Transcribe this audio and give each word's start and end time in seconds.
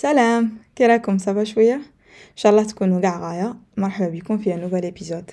سلام. 0.00 0.58
كي 0.76 0.86
راكم 0.86 1.18
ça 1.18 1.31
va 1.31 1.44
شوية؟ 1.44 1.74
إن 1.74 2.36
شاء 2.36 2.52
الله 2.52 2.64
تكونوا 2.64 3.00
قاع 3.00 3.18
غاية. 3.20 3.56
مرحبا 3.76 4.08
بكم 4.08 4.38
في 4.38 4.56
nouvel 4.56 4.82
épisode 4.82 5.30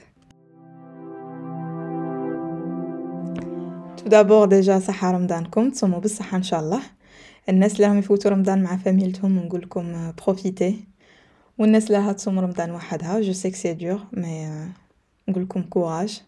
tout 3.97 4.09
d'abord 4.09 4.47
déjà 4.47 4.79
صحة 4.79 5.12
رمضانكم. 5.12 5.70
تصوموا 5.70 5.99
بالصحة 5.99 6.38
إن 6.38 6.43
شاء 6.43 6.59
الله. 6.59 6.82
الناس 7.50 7.75
اللي 7.75 7.88
راهم 7.88 7.97
يفوتوا 7.97 8.32
رمضان 8.32 8.64
مع 8.64 8.78
فاميلتهم 8.78 9.39
نقول 9.39 9.61
لكم 9.61 10.14
profitez 10.23 10.84
والناس 11.57 11.88
اللي 11.88 11.97
راها 11.97 12.13
تصوم 12.13 12.39
رمضان 12.39 12.71
وحدها 12.71 13.21
je 13.21 13.34
sais 13.34 13.52
c'est 13.52 13.73
dur 13.73 14.00
mais 14.13 14.50
نقول 15.27 15.43
لكم 15.43 15.61
courage 15.61 16.23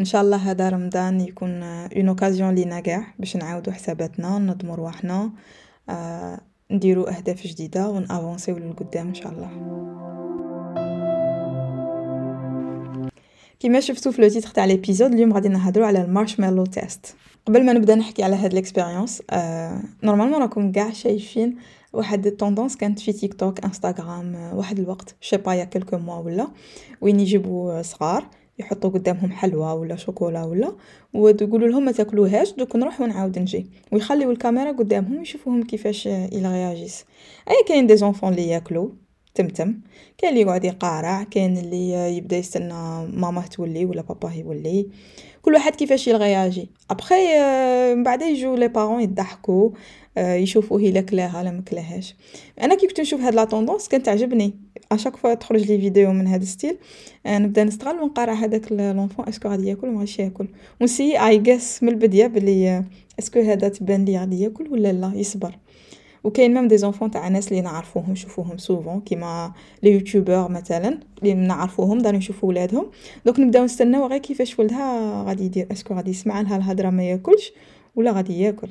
إن 0.00 0.04
شاء 0.04 0.22
الله 0.22 0.36
هذا 0.36 0.68
رمضان 0.68 1.20
يكون 1.20 1.62
une 1.62 2.08
occasion 2.08 2.54
لينا 2.54 2.80
كاع 2.80 3.14
باش 3.18 3.36
نعاودو 3.36 3.70
حساباتنا 3.70 4.38
ننظمو 4.38 4.74
رواحنا 4.74 5.30
نديرو 6.70 7.02
أهداف 7.02 7.46
جديدة 7.46 7.88
ون 7.88 8.03
avanc 8.03 8.41
يو 8.41 8.56
للقدام 8.56 9.08
إن 9.08 9.14
شاء 9.14 9.32
الله. 9.32 9.50
كيما 13.60 13.80
شفتو 13.80 14.12
في 14.12 14.22
le 14.22 14.28
titre 14.28 14.48
تاع 14.48 14.64
l'épisode 14.64 15.12
اليوم 15.12 15.32
غادي 15.32 15.48
نهضروا 15.48 15.86
على 15.86 16.02
ال 16.02 16.07
marshmallow 16.07 16.66
test. 16.66 17.14
قبل 17.46 17.66
ما 17.66 17.72
نبدا 17.72 17.94
نحكي 17.94 18.22
على 18.22 18.36
هاد 18.36 18.54
l'expérience 18.54 19.22
آه 19.30 19.82
normalement 20.02 20.40
راكم 20.42 20.72
كاع 20.72 20.90
شايفين 20.90 21.56
واحد 21.92 22.26
ال 22.26 22.32
tendance 22.32 22.76
كانت 22.76 22.98
في 22.98 23.12
تيك 23.12 23.34
توك 23.34 23.64
إنستغرام 23.64 24.34
واحد 24.54 24.78
الوقت 24.78 25.16
je 25.20 25.25
sais 25.25 25.36
pas 25.36 25.54
il 25.54 25.64
y 25.64 25.67
a 25.67 25.71
quelques 25.71 25.98
mois 25.98 26.16
ولا 26.16 26.48
وين 27.00 27.20
يجيبوا 27.20 27.82
صغار. 27.82 28.26
يحطوا 28.58 28.90
قدامهم 28.90 29.32
حلوى 29.32 29.72
ولا 29.72 29.96
شوكولا 29.96 30.44
ولا 30.44 30.72
وتقولوا 31.14 31.68
لهم 31.68 31.84
ما 31.84 31.92
تاكلوهاش 31.92 32.52
دوك 32.52 32.76
نروح 32.76 33.00
ونعاود 33.00 33.38
نجي. 33.38 33.66
ويخليو 33.92 34.30
الكاميرا 34.30 34.72
قدامهم 34.72 35.22
يشوفوهم 35.22 35.62
كيفاش 35.62 36.06
ils 36.06 36.29
réagissent 36.29 37.04
et 37.50 37.54
كاين 37.68 37.86
des 37.86 37.96
enfants 37.96 38.30
اللي 38.30 38.48
ياكلوا 38.48 38.88
تمتم 39.34 39.74
كاين 40.18 40.32
اللي 40.32 40.40
يقعد 40.42 40.64
يقارع 40.64 41.22
كاين 41.22 41.58
اللي 41.58 42.16
يبدا 42.16 42.36
يستنى 42.36 43.06
ماما 43.12 43.42
تولي 43.42 43.84
ولا 43.84 44.02
باباه 44.02 44.32
يولي. 44.34 44.86
كل 45.42 45.54
واحد 45.54 45.74
كيفاش 45.74 46.08
il 46.08 46.23
réagit 46.23 46.68
après 46.90 47.14
من 47.94 48.02
بعد 48.02 48.22
يجوا 48.22 48.56
les 48.56 48.68
parents 48.68 49.00
يضحكوا 49.00 49.70
يشوفوا 50.18 50.80
هي 50.80 51.02
كلاها 51.02 51.42
لا 51.42 51.50
مكلاهاش 51.50 52.14
أنا 52.60 52.74
كي 52.74 52.86
كنت 52.86 53.00
نشوف 53.00 53.20
هاد 53.20 53.34
la 53.34 53.44
tendance 53.44 53.88
كانت 53.88 54.06
تعجبني 54.06 54.54
à 54.92 54.95
chaque 54.95 55.16
fois 55.16 55.34
تخرج 55.34 55.60
لي 55.60 55.80
فيديو 55.80 56.12
من 56.12 56.26
هذا 56.26 56.44
style 56.44 56.76
نبدا 57.26 57.64
نستغل 57.64 58.00
ونقارع 58.00 58.32
هذاك 58.32 58.72
l'enfant 58.72 59.28
est-ce 59.28 59.41
que 59.41 59.48
غادي 59.48 59.68
ياكل 59.68 59.88
ولا 59.88 59.98
ماشي 59.98 60.22
ياكل؟ 60.22 60.48
ون 60.80 61.26
essaie 61.26 61.38
juste 61.38 61.82
من 61.82 61.88
البديه 61.88 62.26
بلي 62.26 62.84
est-ce 63.18 63.33
que 63.33 63.40
هذا 63.40 63.68
تبان 63.68 64.04
لي 64.04 64.18
غادي 64.18 64.42
ياكل 64.42 64.68
ولا 64.72 64.92
لا؟ 64.92 65.12
يصبر. 65.14 65.58
وكاين 66.24 66.54
même 66.54 66.68
des 66.68 66.76
enfants 66.78 67.10
تاع 67.10 67.28
ناس 67.28 67.48
اللي 67.48 67.60
نعرفوهم 67.60 68.12
نشوفوهم 68.12 68.58
souvent 68.58 69.00
كيما 69.00 69.52
les 69.82 69.90
youtubeurs 69.90 70.50
مثلا 70.50 71.00
اللي 71.22 71.34
نعرفوهم 71.34 71.98
دارو 71.98 72.18
يشوفوا 72.18 72.48
ولادهم. 72.48 72.90
دوك 73.26 73.40
نبداو 73.40 73.64
نستناو 73.64 74.06
غير 74.06 74.18
كيفاش 74.18 74.58
ولدها 74.58 75.22
غادي 75.22 75.44
يدير. 75.44 75.66
est-ce 75.72 75.87
que 75.87 75.94
غادي 75.94 76.10
يسمع 76.10 76.40
لها 76.40 76.56
الهضرة 76.56 76.90
ما 76.90 77.02
ياكلش 77.02 77.52
ولا 77.96 78.12
غادي 78.12 78.40
ياكل؟ 78.40 78.68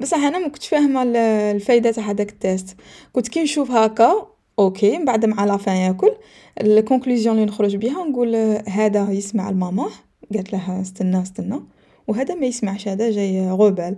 بصح 0.00 0.18
أنا 0.18 0.38
ما 0.38 0.48
كنتش 0.48 0.68
فاهمة 0.68 1.02
الفايدة 1.50 1.90
تاع 1.90 2.10
هذاك 2.10 2.30
ال 2.30 2.39
test 2.39 2.76
كنت 3.12 3.28
كي 3.28 3.42
نشوف 3.42 3.70
هكا 3.70 4.26
ok 4.58 4.98
من 4.98 5.04
بعد 5.04 5.24
مع 5.24 5.44
la 5.44 5.57
fin 5.57 5.76
ياكل. 5.76 6.12
ال 6.60 6.67
conclusion 6.67 7.34
اللي 7.34 7.46
نخرج 7.46 7.76
بها 7.76 8.04
نقول 8.04 8.36
هذا 8.68 9.10
يسمع 9.10 9.50
لماما 9.50 9.88
قالت 10.34 10.52
لها 10.52 10.80
استنى 10.80 11.22
استنى. 11.22 11.60
وهذا 12.08 12.34
ما 12.34 12.46
يسمعش 12.46 12.88
هذا 12.88 13.10
جاي 13.10 13.50
غوبال 13.50 13.96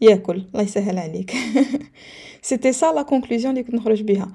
ياكل 0.00 0.44
الله 0.52 0.62
يسهل 0.62 0.98
عليك. 0.98 1.34
c'était 2.42 2.72
ça 2.72 2.92
la 2.92 3.02
conclusion 3.02 3.50
اللي 3.50 3.64
كنت 3.64 3.74
نخرج 3.74 4.02
بها 4.02 4.28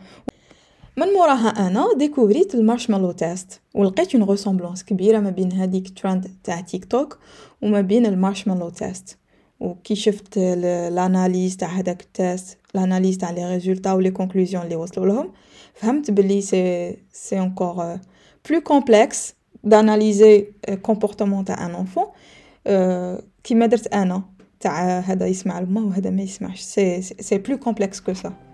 من 0.97 1.07
موراها 1.07 1.67
أنا 1.67 1.87
découvr 1.97 2.42
يت 2.42 2.55
ال 2.55 2.60
marshmallow 2.60 3.11
test. 3.11 3.61
ولقيت 3.73 4.15
une 4.15 4.23
ressemblance 4.23 4.83
كبيرة 4.83 5.19
ما 5.19 5.29
بين 5.29 5.51
هذيك 5.51 5.99
ترند 5.99 6.31
تاع 6.43 6.61
تيك 6.61 6.85
توك 6.85 7.19
وما 7.61 7.81
بين 7.81 8.05
ال 8.05 8.11
marshmallow 8.11 8.69
test. 8.69 9.18
وكي 9.59 9.95
شفت 9.95 10.37
l'analyse 10.37 11.57
تاع 11.57 11.67
هذاك 11.67 12.01
ال 12.01 12.13
test 12.13 12.57
l'analyse 12.73 13.17
تاع 13.17 13.31
les 13.31 13.49
résultats 13.49 13.93
و 13.93 13.99
les 13.99 14.11
conclusions 14.11 14.63
اللي 14.63 14.75
وصلوا 14.75 15.05
لهم 15.05 15.31
فهمت 15.73 16.11
بلي 16.11 16.41
c'est 16.41 16.97
c'est 17.13 17.39
encore 17.39 17.97
plus 18.49 18.61
complexe 18.61 19.33
d'analyser 19.63 20.47
comportement 20.81 21.45
تاع 21.45 21.65
un 21.65 21.75
enfant 21.75 22.05
كيما 23.43 23.65
درت 23.65 23.87
أنا 23.87 24.23
تاع 24.59 24.99
هذا 24.99 25.27
يسمع 25.27 25.59
لما 25.59 25.81
وهذا 25.81 26.09
ما 26.09 26.21
يسمعش 26.21 26.61
c'est 26.61 27.01
c'est 27.01 27.37
plus 27.37 27.57
complexe 27.57 27.99
que 27.99 28.13
ça 28.13 28.48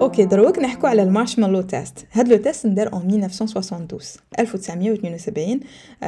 OK 0.00 0.24
دروك 0.24 0.58
نحكو 0.58 0.86
على 0.86 1.02
ال 1.02 1.07
marshmallow 1.07 1.60
test. 1.60 2.06
هاد 2.12 2.28
le 2.28 2.36
test 2.36 2.66
ندار 2.66 2.92
en 2.92 3.24
1972 3.24 4.00
1972 4.38 5.60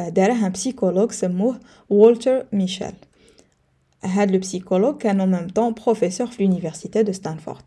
داره 0.09 0.47
un 0.47 0.53
psychologue 0.53 1.13
سموه 1.13 1.61
والتر 1.89 2.47
ميشيل. 2.53 2.93
هاد 4.05 4.31
le 4.31 4.39
psychologue 4.39 4.99
كان 4.99 5.21
en 5.21 5.39
même 5.39 5.53
temps 5.53 5.83
professeur 5.83 6.25
في 6.25 6.49
l'université 6.49 7.05
de 7.05 7.13
Stanford. 7.13 7.65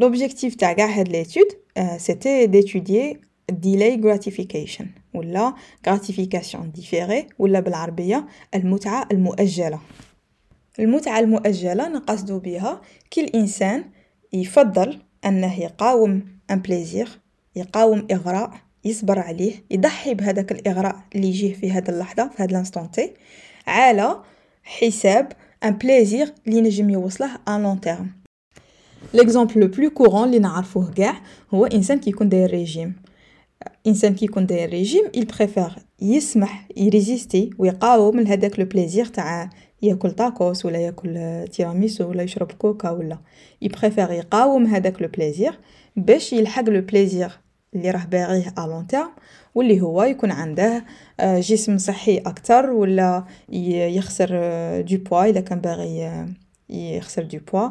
L'objectif 0.00 0.56
تاع 0.56 0.72
قاع 0.72 0.86
هاد 0.86 1.08
l'étude 1.08 1.46
c'était 1.96 2.46
d'étudier 2.46 3.16
delay 3.52 3.96
gratification 4.02 4.84
ولا 5.14 5.54
gratification 5.88 6.80
différée 6.80 7.24
ولا 7.38 7.60
بالعربية 7.60 8.26
المتعة 8.54 9.08
المؤجلة. 9.12 9.80
المتعة 10.78 11.20
المؤجلة 11.20 11.88
نقصدو 11.88 12.38
بها 12.38 12.80
كي 13.10 13.20
الإنسان 13.20 13.84
يفضل 14.32 14.98
أنه 15.24 15.60
يقاوم 15.60 16.22
un 16.50 16.60
plaisir 16.60 17.08
يقاوم 17.56 18.06
إغراء 18.12 18.50
يصبر 18.84 19.18
عليه 19.18 19.64
يضحي 19.70 20.14
بهذاك 20.14 20.52
الإغراء 20.52 20.96
اللي 21.14 21.28
يجيه 21.28 21.54
في 21.54 21.70
هذا 21.70 21.90
اللحظة 21.90 22.28
في 22.28 22.42
هذا 22.42 22.50
ال 22.50 22.55
instant 22.55 22.90
T 22.90 23.12
على 23.66 24.20
حساب 24.62 25.32
un 25.64 25.70
plaisir 25.70 26.34
اللي 26.46 26.60
نجم 26.60 26.90
يوصله 26.90 27.30
à 27.48 27.62
long 27.62 27.80
terme 27.80 28.10
l'exemple 29.14 29.60
le 29.60 29.66
plus 29.66 29.90
courant 29.90 30.24
اللي 30.24 30.38
نعرفوه 30.38 30.92
كاع 30.92 31.20
هو 31.54 31.66
إنسان 31.66 31.98
كي 31.98 32.10
يكون 32.10 32.28
داير 32.28 32.50
ريجيم 32.50 32.96
إنسان 33.86 34.14
كي 34.14 34.24
يكون 34.24 34.46
داير 34.46 34.70
ريجيم 34.70 35.04
il 35.16 35.24
يسمح 36.02 36.68
ي 36.76 36.84
résister 36.84 37.50
ويقاوم 37.58 38.20
لهداك 38.20 38.58
le 38.58 38.64
plaisir 38.64 39.06
تاع 39.06 39.50
ياكل 39.82 40.10
طاكوس 40.10 40.66
ولا 40.66 40.78
ياكل 40.78 41.44
تيراميسو 41.52 42.08
ولا 42.08 42.22
يشرب 42.22 42.52
كوكا 42.52 42.90
ولا. 42.90 43.18
ي 43.62 43.68
préfère 43.68 44.10
يقاوم 44.10 44.66
هذاك 44.66 45.02
le 45.02 45.08
plaisir 45.08 45.58
باش 45.96 46.32
يلحق 46.32 46.68
le 46.68 46.80
plaisir 46.80 47.30
اللي 47.74 47.90
راه 47.90 48.04
باغيه 48.04 48.54
à 48.58 48.60
long 48.60 48.86
واللي 49.54 49.80
هو 49.80 50.02
يكون 50.02 50.30
عنده 50.30 50.84
جسم 51.20 51.78
صحي 51.78 52.18
أكثر 52.18 52.70
ولا 52.70 53.24
يخسر 53.48 54.28
du 54.80 54.96
poids 54.96 55.24
إذا 55.24 55.40
كان 55.40 55.60
باغي 55.60 56.26
يخسر 56.70 57.22
du 57.22 57.38
poids 57.52 57.68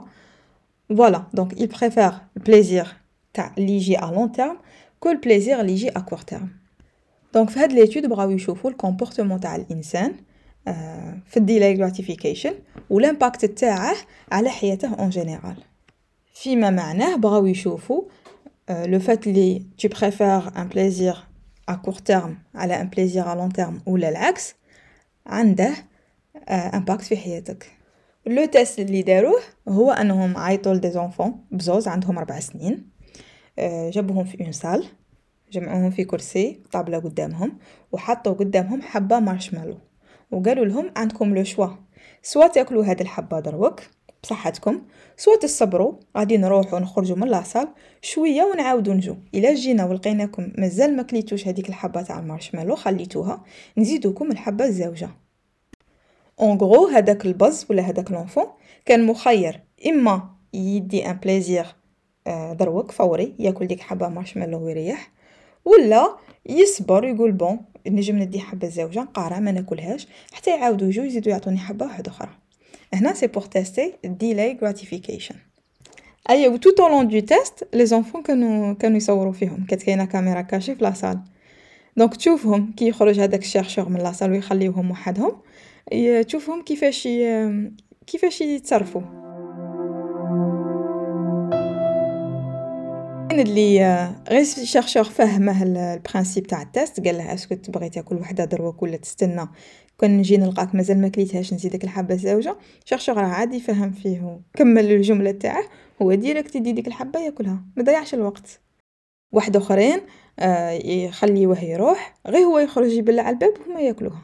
voilà 0.98 1.24
donc 1.34 1.54
il 1.54 1.76
préfère 1.78 2.14
ال 2.38 2.44
plaisir 2.44 2.88
تاع 3.34 3.54
اللي 3.58 3.74
يجي 3.74 4.00
à 4.00 4.06
long 4.06 4.32
terme 4.32 4.58
que 5.00 5.10
ال 5.10 5.16
plaisir 5.16 5.62
اللي 5.62 5.72
يجي 5.72 5.90
à 5.90 6.00
court 6.00 6.20
terme 6.20 6.50
donc 7.34 7.50
في 7.50 7.60
هاد 7.60 7.72
l'étude 7.72 8.06
بغاو 8.06 8.32
يشوفوا 8.32 8.70
ال 8.70 8.75
comportement 8.75 9.40
تاع 9.40 9.56
الإنسان. 9.56 10.16
في 11.26 11.38
ال 11.38 11.45
delay 11.45 11.78
gratification 11.78 12.54
و 12.90 13.00
l'impact 13.00 13.46
تاعه 13.46 13.96
على 14.32 14.50
حياته 14.50 14.94
en 14.94 15.10
général 15.10 15.56
فيما 16.34 16.70
معناه 16.70 17.16
بغاو 17.16 17.46
يشوفوا 17.46 18.04
le 18.70 19.00
fait 19.00 19.28
لي 19.28 19.66
tu 19.82 19.88
préfères 19.90 20.58
un 20.58 20.68
plaisir 20.76 21.28
à 21.72 21.76
court 21.76 22.02
terme 22.12 22.36
على 22.56 22.76
un 22.84 22.96
plaisir 22.96 23.24
à 23.28 23.36
long 23.36 23.62
terme 23.62 23.88
ولا 23.88 24.10
العكس 24.10 24.56
عنده 25.26 25.74
impact 26.50 27.04
في 27.04 27.18
حياتك. 27.18 27.72
le 28.26 28.46
test 28.46 28.80
اللي 28.80 29.02
داروه 29.02 29.40
هو 29.68 29.92
أنهم 29.92 30.38
عيطوا 30.38 30.74
ل 30.74 30.92
des 30.92 31.08
enfants 31.08 31.46
بزوز 31.52 31.88
عندهم 31.88 32.18
أربع 32.18 32.40
سنين 32.40 32.90
جابوهم 33.60 34.24
في 34.24 34.44
une 34.44 34.52
salle 34.52 34.86
جمعوهم 35.52 35.92
في 35.92 36.04
كرسي 36.04 36.60
طابلة 36.72 37.00
قدامهم 37.00 37.58
وحطوا 37.92 38.34
قدامهم 38.34 38.82
حبة 38.82 39.20
مارشميلو 39.20 39.78
وقالوا 40.32 40.66
لهم 40.66 40.92
عندكم 40.96 41.36
le 41.36 41.44
choix. 41.44 41.68
soit 42.22 42.48
تاكلوا 42.48 42.86
هاد 42.86 43.02
الحبة 43.02 43.40
دروك 43.40 43.82
بصحتكم. 44.24 44.82
soit 45.18 45.36
تصبروا 45.36 45.94
غادي 46.18 46.38
نروحوا 46.38 46.80
نخرجوا 46.80 47.18
من 47.18 47.28
la 47.28 47.39
salle 47.39 47.68
شوية 48.02 48.44
ونعاودوا 48.44 48.94
نجو. 48.94 49.16
إلا 49.36 49.54
جينا 49.54 49.86
ولقيناكم 49.86 50.52
مازال 50.58 50.96
ما 50.96 51.04
كليتوش 51.04 51.48
هذيك 51.48 51.70
الحبة 51.70 52.02
تاع 52.02 52.20
المارشميلو 52.20 52.76
خليتوها. 52.76 53.44
نزيدوكم 53.78 54.32
الحبة 54.32 54.66
الزاوجه 54.66 55.10
en 56.40 56.58
gros 56.58 56.88
هذاك 56.88 57.26
البز 57.26 57.66
ولا 57.70 57.82
هذاك 57.82 58.12
l'enfant 58.12 58.46
كان 58.86 59.06
مخير. 59.06 59.62
إما 59.88 60.30
يدي 60.54 61.10
un 61.10 61.14
plaisir 61.14 61.66
دروك 62.52 62.92
فوري 62.92 63.36
ياكل 63.40 63.68
ديك 63.68 63.80
حبه 63.80 64.10
مارشميلو 64.10 64.66
ويريح. 64.66 65.12
ولا 65.66 66.18
يصبر 66.46 67.04
يقول 67.04 67.32
bon 67.32 67.60
نجم 67.88 68.18
ندي 68.18 68.40
حبه 68.40 68.68
زوجه 68.70 69.00
نقارع 69.00 69.40
ما 69.40 69.52
ناكلهاش 69.52 70.08
حتى 70.32 70.50
يعاودوا 70.50 70.88
يجوا 70.88 71.06
يزيدوا 71.06 71.32
يعطوني 71.32 71.58
حبة 71.58 71.86
واحدة 71.86 72.12
أخرى. 72.12 72.30
هنا 72.94 73.14
c'est 73.14 73.28
pour 73.38 73.44
tester 73.44 73.94
delay 74.06 74.56
gratification. 74.62 75.36
أي 76.30 76.60
tout 76.60 76.82
au 76.82 76.90
long 76.90 77.04
du 77.04 77.24
test 77.24 77.66
les 77.76 77.94
enfants 77.94 78.22
كانوا 78.24 78.74
كانوا 78.74 78.98
يصوروا 78.98 79.34
فيهم 79.34 79.66
كانت 79.70 79.84
كاينة 79.84 80.06
كاميرا 80.06 80.42
cachée 80.42 80.76
في 80.76 80.84
la 80.84 80.94
salle 80.94 81.20
donc 81.98 82.16
تشوفهم 82.16 82.74
كي 82.78 82.88
يخرج 82.88 83.20
هذاك 83.20 83.42
ال 83.42 83.47
chercheur 83.47 83.90
من 83.90 84.00
la 84.00 84.09
salle 84.09 84.32
ويخليوهم 84.32 84.92
وحدهم. 84.92 85.42
تشوفهم 86.28 86.62
كيفاش 86.62 87.08
كيفاش 88.08 88.42
يتصرفوا. 88.42 89.19
اللي 93.32 93.80
غير 94.30 94.42
ال 94.42 94.48
chercheur 94.48 95.04
فهمه 95.04 95.64
ال 95.64 95.73
principe 95.73 96.48
تاع 96.48 96.62
ال 96.62 96.71
test 96.71 97.06
قال 97.06 97.18
له 97.18 97.34
est-ce 97.34 97.49
que 97.49 97.56
تبغي 97.56 97.90
تاكل 97.90 98.16
وحده 98.16 98.46
دروك 98.46 98.84
ولا 98.84 98.98
تستنى. 98.98 99.48
كون 99.98 100.10
نجي 100.10 100.38
نلقاك 100.38 100.76
مازال 100.76 101.02
ما 101.02 101.08
كليتهاش 101.08 101.54
نزيدك 101.54 101.84
الحبه 101.84 102.14
الزوجه 102.14 102.56
ال 102.84 102.87
chercheur 102.87 103.18
راه 103.18 103.28
عادي 103.28 103.60
فهم 103.60 103.92
فيه 103.92 104.40
كمل 104.54 104.92
الجملة 104.92 105.32
تاعه. 105.32 105.64
هو 106.02 106.14
direct 106.14 106.56
يدي 106.56 106.72
ديك 106.72 106.88
الحبة 106.88 107.20
ياكلها 107.20 107.64
ما 107.78 107.84
ضيعش 107.84 108.14
الوقت. 108.14 108.60
واحد 109.34 109.56
آخرين 109.56 110.00
آه 110.40 110.70
يخليوه 110.72 111.64
يروح 111.64 112.16
غير 112.28 112.46
هو 112.46 112.60
يخرج 112.60 112.92
يبلع 112.92 113.24
على 113.24 113.34
الباب 113.34 113.54
وهما 113.60 113.82
ياكلوها. 113.82 114.22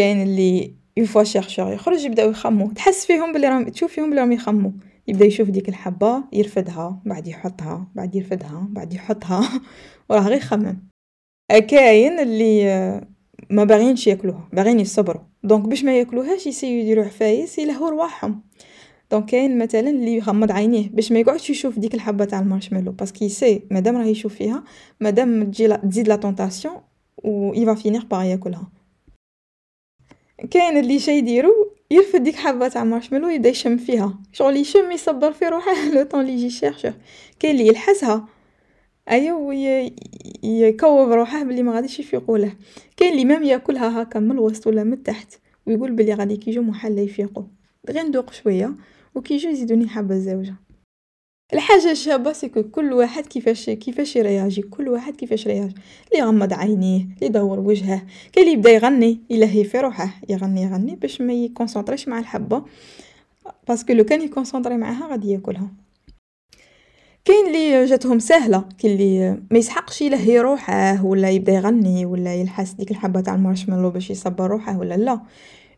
كاين 0.00 0.22
اللي 0.22 0.74
une 0.98 1.06
fois 1.06 1.24
chercheur 1.24 1.72
يخرج 1.72 2.04
يبداو 2.04 2.30
يخمو. 2.30 2.72
تحس 2.72 3.06
فيهم 3.06 3.32
بلي 3.32 3.48
راهم 3.48 3.68
تشوف 3.68 3.92
فيهم 3.92 4.10
بلي 4.10 4.20
راهم 4.20 4.32
يخمو. 4.32 4.72
يبدأ 5.08 5.24
يشوف 5.24 5.50
ديك 5.50 5.68
الحبة 5.68 6.24
يرفدها 6.32 7.02
بعد 7.06 7.26
يحطها 7.26 7.86
بعد 7.94 8.14
يرفدها 8.14 8.68
بعد 8.70 8.94
يحطها 8.94 9.60
وراه 10.10 10.20
غير 10.20 10.36
يخمم 10.36 10.88
كاين 11.48 12.20
اللي 12.20 12.68
آه، 12.68 13.08
ما 13.50 13.64
باغينش 13.64 14.06
ياكلوها 14.06 14.48
باغيين 14.52 14.80
يصبروا. 14.80 15.22
donc 15.42 15.68
باش 15.68 15.84
ما 15.84 15.98
ياكلوهاش 15.98 16.46
يسيو 16.46 16.78
يديروا 16.78 17.04
عفايس 17.04 17.58
يلهوا 17.58 17.90
رواحهم. 17.90 18.42
donc 19.10 19.24
كاين 19.24 19.58
مثلا 19.58 19.90
اللي 19.90 20.16
يغمض 20.16 20.52
عينيه 20.52 20.88
باش 20.88 21.12
ما 21.12 21.18
يقعدش 21.18 21.50
يشوف 21.50 21.78
ديك 21.78 21.94
الحبة 21.94 22.24
تاع 22.24 22.40
ال 22.40 22.44
marshmallow 22.44 22.92
parce 22.92 23.15
que 23.15 23.28
si 23.28 23.62
مادام 23.70 23.96
راه 23.96 24.04
يشوف 24.04 24.34
فيها 24.34 24.64
مادام 25.00 25.44
تجي 25.44 25.76
تزيد 25.76 26.08
la 26.08 26.16
tentation 26.16 26.74
و 27.24 27.54
il 27.54 27.74
va 27.74 27.83
finir 27.83 28.04
par 28.04 28.22
ياكلها. 28.22 28.68
كاين 30.50 30.76
اللي 30.76 30.98
شي 30.98 31.18
يديرو 31.18 31.77
يرفد 31.90 32.22
ديك 32.22 32.36
حبة 32.36 32.68
تاع 32.68 32.84
مارشميلو 32.84 33.28
يبدا 33.28 33.48
يشم 33.48 33.76
فيها. 33.76 34.18
شغل 34.32 34.56
يشم 34.56 34.90
يصبر 34.90 35.32
في 35.32 35.44
روحه. 35.44 35.88
لو 35.94 36.02
طون 36.02 36.24
لي 36.24 36.32
يجي 36.32 36.46
يشيرشوه 36.46 36.94
كاين 37.40 37.54
اللي 37.54 37.66
يلحسها. 37.66 38.28
ايوا 39.10 39.52
يكوب 40.42 41.12
روحه 41.12 41.42
بلي 41.42 41.62
ما 41.62 41.74
غاديش 41.74 42.00
يفيقوا 42.00 42.38
له 42.38 42.52
كاين 42.96 43.12
اللي 43.12 43.24
مام 43.24 43.42
ياكلها 43.42 44.02
هكا 44.02 44.20
من 44.20 44.30
الوسط 44.30 44.66
ولا 44.66 44.84
من 44.84 44.92
التحت 44.92 45.34
ويقول 45.66 45.92
بلي 45.92 46.14
غادي 46.14 46.36
كيجو 46.36 46.62
محل 46.62 46.98
يفيقوا 46.98 47.44
غير 47.90 48.02
ندوق 48.02 48.32
شوية 48.32 48.74
وكيجو 49.14 49.50
يزيدوني 49.50 49.88
حبة 49.88 50.18
زوجة. 50.18 50.54
الحاجة 51.52 51.90
الشابة 51.90 52.32
سكو 52.32 52.62
كل 52.62 52.92
واحد 52.92 53.26
كيفاش 53.26 53.70
كيفاش 53.70 54.16
يرياجي؟ 54.16 54.62
كل 54.62 54.88
واحد 54.88 55.16
كيفاش 55.16 55.46
يرياجي؟ 55.46 55.74
اللي 56.12 56.18
يغمض 56.18 56.52
عينيه 56.52 57.00
اللي 57.00 57.26
يدور 57.26 57.60
وجهه 57.60 58.02
كاين 58.32 58.46
اللي 58.46 58.58
يبدا 58.58 58.70
يغني 58.70 59.20
يلهي 59.30 59.64
في 59.64 59.78
روحه 59.78 60.20
يغني 60.28 60.62
يغني 60.62 60.94
باش 60.94 61.20
ما 61.20 61.32
ي 61.32 61.38
concentrer 61.38 61.96
ش 61.96 62.08
مع 62.08 62.18
الحبة. 62.18 62.64
parce 63.68 63.83
que 63.83 63.92
لو 63.92 64.04
كان 64.04 64.22
ي 64.22 64.27
concentrer 64.27 64.76
معاها 64.76 65.08
غادي 65.10 65.32
ياكلها. 65.32 65.68
كاين 67.24 67.46
اللي 67.46 67.84
جاتهم 67.84 68.18
سهلة 68.18 68.64
كاين 68.78 68.94
اللي 68.94 69.30
ما 69.50 69.58
يسحقش 69.58 70.02
يلهي 70.02 70.40
روحه 70.40 71.04
ولا 71.04 71.30
يبدا 71.30 71.52
يغني 71.52 72.06
ولا 72.06 72.34
يلحس 72.34 72.72
ديك 72.72 72.90
الحبة 72.90 73.20
تاع 73.20 73.34
المارشميلو 73.34 73.90
باش 73.90 74.10
يصبر 74.10 74.50
روحه 74.50 74.78
ولا 74.78 74.94
لا. 74.94 75.20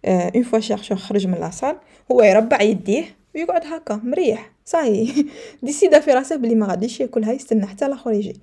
une 0.04 0.42
fois 0.42 0.60
chercheur 0.60 0.96
خرج 0.96 1.26
من 1.26 1.34
la 1.34 1.46
salle 1.46 1.76
هو 2.12 2.22
يربع 2.22 2.62
يديه 2.62 3.04
ويقعد 3.34 3.62
هكا 3.66 4.00
مريح. 4.04 4.52
صاي 4.70 5.26
décida 5.62 6.00
في 6.00 6.10
راسه 6.10 6.36
بلي 6.36 6.54
ما 6.54 6.66
غاديش 6.66 7.00
ياكلها 7.00 7.32
يستنى 7.32 7.66
حتى 7.66 7.86
الآخر 7.86 8.12
يجي 8.12 8.40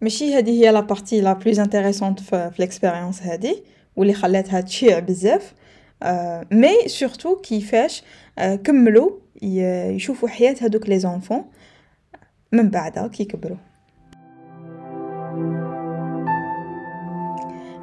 ماشي 0.00 0.34
هذه 0.34 0.50
هي 0.50 0.72
la 0.72 0.80
partie 0.80 1.20
la 1.20 1.32
plus 1.32 1.60
intéressante 1.60 2.20
في 2.20 2.50
l'expérience 2.58 3.22
هذه 3.22 3.56
واللي 3.96 4.14
خلاتها 4.14 4.60
تشيع 4.60 4.98
بزاف 4.98 5.52
mais 6.52 6.88
surtout 6.88 7.36
كيفاش 7.36 8.02
كملوا 8.64 9.10
يشوفوا 9.42 10.28
حياه 10.28 10.56
هذوك 10.60 10.88
les 10.88 10.98
enfants 10.98 11.44
من 12.52 12.68
بعدها 12.68 13.08
كي 13.08 13.24
كبروا 13.24 13.56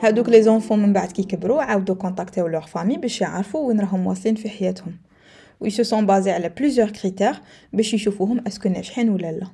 هادوك 0.04 0.30
les 0.30 0.42
enfants 0.42 0.80
من 0.80 0.94
بعد 0.94 1.12
كي 1.12 1.24
كبروا 1.24 1.62
عاودوا 1.62 1.96
كونتاكتيو 1.96 2.48
leurs 2.48 2.66
familles 2.66 2.98
باش 2.98 3.22
يعرفوا 3.22 3.68
وين 3.68 3.80
راهم 3.80 4.08
واصلين 4.08 4.36
في 4.36 4.50
حياتهم 4.50 4.98
و 5.62 5.70
se 5.70 5.84
sont 5.84 6.06
basés 6.06 6.32
على 6.32 6.50
plusieurs 6.50 6.90
critères 6.90 7.36
باش 7.74 7.94
يشوفوهم 7.94 8.44
est-ce 8.48 8.63
que 8.63 8.70
ناجحين 8.70 9.10
ولا 9.10 9.32
لا. 9.32 9.48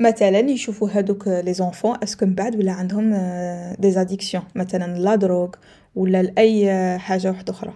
مثلا 0.00 0.38
يشوفوا 0.38 0.88
هادوك 0.92 1.28
les 1.28 1.52
enfants 1.52 1.96
est-ce 2.02 2.18
que 2.18 2.26
من 2.26 2.34
بعد 2.34 2.56
ولا 2.56 2.72
عندهم 2.72 3.10
des 3.78 3.90
addictions 3.90 4.44
مثلا 4.54 4.98
la 4.98 5.14
drogue 5.14 5.50
ولا 5.94 6.22
لأي 6.22 6.98
حاجة 6.98 7.28
واحدة 7.28 7.52
أخرى. 7.52 7.74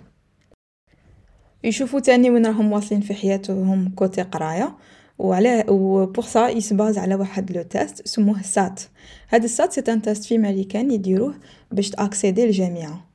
يشوفوا 1.64 2.00
تاني 2.00 2.31
وين 2.31 2.46
راهم 2.46 2.73
واصلين 2.73 3.00
في 3.00 3.14
حياتهم 3.14 3.88
côté 3.97 4.23
قراية 4.23 4.76
وعلى 5.19 5.64
و 5.69 6.06
pour 6.06 6.27
ça 6.27 6.49
ي 6.49 6.56
se 6.56 6.70
base 6.70 6.99
على 6.99 7.14
واحد 7.14 7.52
le 7.53 7.62
test 7.62 8.09
سموه 8.08 8.43
SAT. 8.43 8.81
هاد 9.31 9.44
ال 9.44 9.52
SAT 9.52 9.73
c'est 9.73 9.93
un 9.93 10.03
test 10.03 10.25
في 10.25 10.38
ماريكان 10.38 10.90
يديروه 10.90 11.34
باش 11.70 11.90
ت 11.91 11.98
accéder 11.98 12.47
للجامعه 12.46 13.06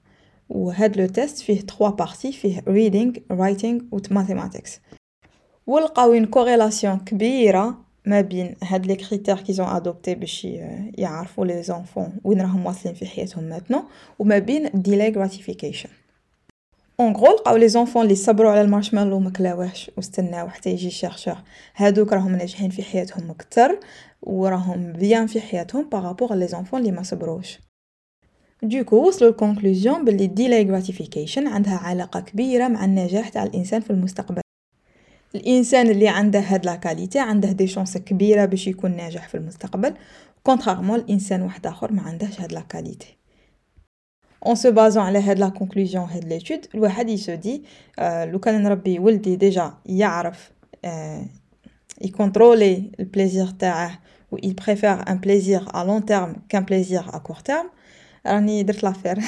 وهاد 0.52 0.98
le 0.98 1.08
test 1.08 1.38
فيه 1.40 1.60
3 1.60 1.90
parties 1.90 2.32
فيه 2.32 2.60
reading 2.60 3.20
writing 3.34 3.84
و 3.92 4.00
mathematics. 4.00 4.80
ولقاو 5.68 6.14
une 6.14 6.26
corrélation 6.26 7.00
كبيرة 7.00 7.78
ما 8.06 8.22
بين 8.22 8.56
هاد 8.64 8.86
les 8.86 8.96
critères 8.96 9.40
qu'ils 9.40 9.54
ont 9.54 9.68
adoptés 9.68 10.16
باش 10.16 10.48
يعرفوا 10.98 11.46
les 11.46 11.64
enfants 11.64 12.14
وين 12.24 12.42
راهم 12.42 12.66
واصلين 12.66 12.96
في 12.96 13.06
حياتهم 13.06 13.44
maintenant 13.44 13.84
وما 14.20 14.40
بين 14.40 14.70
delayed 14.74 15.14
gratification 15.14 15.90
en 17.00 17.16
gros 17.16 17.36
لقاو 17.36 17.56
les 17.58 17.68
enfants 17.68 18.06
لي 18.08 18.16
صبروا 18.16 18.52
على 18.52 18.62
المارشميلو 18.62 19.20
ما 19.20 19.30
كلاوهش 19.30 19.92
واستناو 19.98 20.50
حتى 20.50 20.70
يجي 20.70 20.88
ال 20.88 20.93
chercheur 20.93 21.38
هادوك 21.76 22.14
راهم 22.14 22.36
ناجحين 22.36 22.70
في 22.70 22.84
حياتهم 22.84 23.32
أكثر 23.32 23.80
وراهم 24.22 24.94
bien 24.94 25.28
في 25.28 25.42
حياتهم 25.42 25.90
par 25.90 26.03
rapport 26.03 26.36
les 26.36 26.48
enfants 26.48 26.80
اللي 26.80 26.92
ما 26.92 27.04
صبروش. 27.04 27.60
donc 28.64 29.08
وصلوا 29.08 29.32
لل 29.32 29.44
conclusion 29.44 30.06
باللي 30.06 30.28
delayed 30.28 30.68
gratification 30.68 31.48
عندها 31.48 31.78
علاقة 31.78 32.20
كبيرة 32.20 32.68
مع 32.68 32.86
النجاح 32.86 33.30
تاع 33.30 33.44
الإنسان 33.44 33.82
في 33.82 33.90
المستقبل. 33.90 34.42
الإنسان 35.36 35.90
اللي 35.90 36.08
عنده 36.08 36.40
هاد 36.40 36.66
la 36.66 36.76
qualité 36.76 37.20
عنده 37.20 37.52
des 37.52 37.68
chances 37.68 37.98
كبيرة 37.98 38.46
باش 38.46 38.68
يكون 38.68 38.98
ناجح 38.98 39.28
في 39.28 39.36
المستقبل 39.36 39.94
contrairement 40.44 41.00
الإنسان 41.00 41.42
واحد 41.42 41.68
آخر 41.68 41.92
ما 41.92 42.02
عندهش 42.02 42.42
هاد 42.42 42.52
la 42.52 42.60
qualité 42.60 43.18
en 44.46 44.56
se 44.56 44.72
basant 44.72 45.04
على 45.04 45.20
هاد 45.20 45.40
la 45.40 45.50
conclusion 45.50 46.04
هاد 46.10 46.26
l'étude 46.26 46.66
الواحد 46.76 47.10
il 47.10 47.23
se 47.23 47.36
dit 47.36 47.64
آه 48.00 48.26
لو 48.26 48.40
كان 48.40 48.64
نربي 48.64 49.00
ولدي 49.00 49.36
déjà 49.36 49.74
يعرف 49.86 50.52
آه 50.86 51.26
ي 52.02 52.11
contrôler 52.11 52.92
ال 53.00 53.06
plaisir 53.06 53.48
تاعه 53.48 54.00
و 54.32 54.38
il 54.38 54.56
préfère 54.56 55.10
un 55.10 55.18
plaisir 55.18 55.62
à 55.76 55.84
long 55.86 56.02
terme 56.02 56.34
qu'un 56.50 56.64
plaisir 56.64 57.16
à 57.16 57.20
court 57.20 57.44
راني 58.28 58.64
درت 58.64 58.84
l'affaire. 58.84 59.20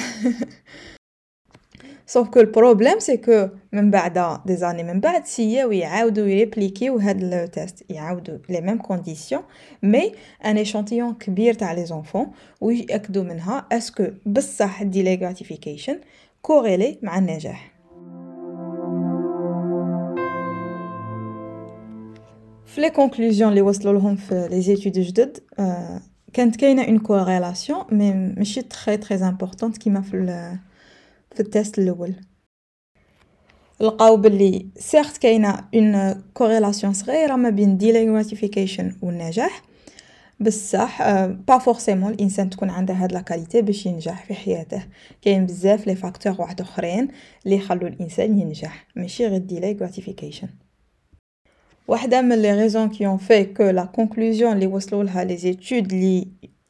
sauf 2.06 2.28
que 2.28 2.40
ال 2.40 2.46
problème 2.46 2.98
c'est 2.98 3.16
que 3.16 3.48
من 3.72 3.90
بعد 3.90 4.40
des 4.46 4.56
années 4.56 4.82
من 4.82 5.00
بعد 5.00 5.24
essayaw 5.24 5.72
يعاودو 5.72 6.24
يريبليكيو 6.24 6.98
هاد 6.98 7.22
le 7.22 7.46
test 7.46 7.90
يعاودو 7.90 8.38
les 8.48 8.60
mêmes 8.60 8.78
conditions 8.78 9.42
mais 9.82 10.12
un 10.44 10.56
échantillon 10.56 11.14
كبير 11.14 11.54
تاع 11.54 11.72
les 11.72 11.84
enfants 11.84 12.26
ويأكدو 12.60 13.22
منها 13.22 13.66
est-ce 13.72 13.93
que 13.93 14.04
بصح 14.26 14.82
delayed 14.82 15.16
gratification 15.16 16.00
corrélée 16.42 16.98
مع 17.02 17.18
النجاح. 17.18 17.74
في 22.66 22.80
les 22.80 22.90
conclusions 22.90 23.50
اللي 23.50 23.62
وصلوا 23.62 23.92
لهم 23.92 24.16
في 24.16 24.48
les 24.50 24.60
جدد 25.02 25.38
كانت 26.34 26.56
كاينة 26.56 26.84
une 26.84 26.98
corrélation 26.98 27.84
mais 27.92 28.12
ماشي 28.12 28.62
très 28.62 28.96
très 28.96 29.28
importante 29.28 29.78
كيما 29.78 30.00
في 30.00 30.10
في 31.34 31.40
ال 31.40 31.48
test 31.48 31.78
الأول. 31.78 32.14
لقاو 33.80 34.16
بلي 34.16 34.66
certes 34.76 35.16
كاينة 35.16 35.68
une 35.74 36.22
corrélation 36.34 36.92
صغيرة 36.92 37.36
ما 37.36 37.50
بين 37.50 37.78
delayed 37.78 38.04
gratification 38.04 38.96
والنجاح 39.02 39.62
بصح 40.40 41.02
pas 41.24 41.58
forcément 41.58 42.12
الإنسان 42.12 42.50
تكون 42.50 42.70
عنده 42.70 42.94
هاد 42.94 43.12
la 43.12 43.44
باش 43.54 43.86
ينجح 43.86 44.24
في 44.24 44.34
حياته. 44.34 44.82
كاين 45.22 45.46
بزاف 45.46 45.86
les 45.86 45.94
facteurs 45.94 46.40
واحد 46.40 46.60
أخرين 46.60 47.08
اللي 47.44 47.56
يخلو 47.56 47.86
الإنسان 47.86 48.40
ينجح 48.40 48.86
ماشي 48.96 49.26
غير 49.26 49.38
delayed 49.38 49.76
gratification 49.78 50.63
واحدة 51.88 52.20
من 52.20 52.42
les 52.42 52.52
raisons 52.52 52.88
qui 52.88 53.06
ont 53.06 53.16
fait 53.16 53.44
que 53.44 53.62
la 53.70 53.84
conclusion 53.84 54.52
اللي 54.52 54.66
وصلوا 54.66 55.04
لها 55.04 55.24
les 55.24 55.36
études 55.36 55.92
اللي 55.92 56.28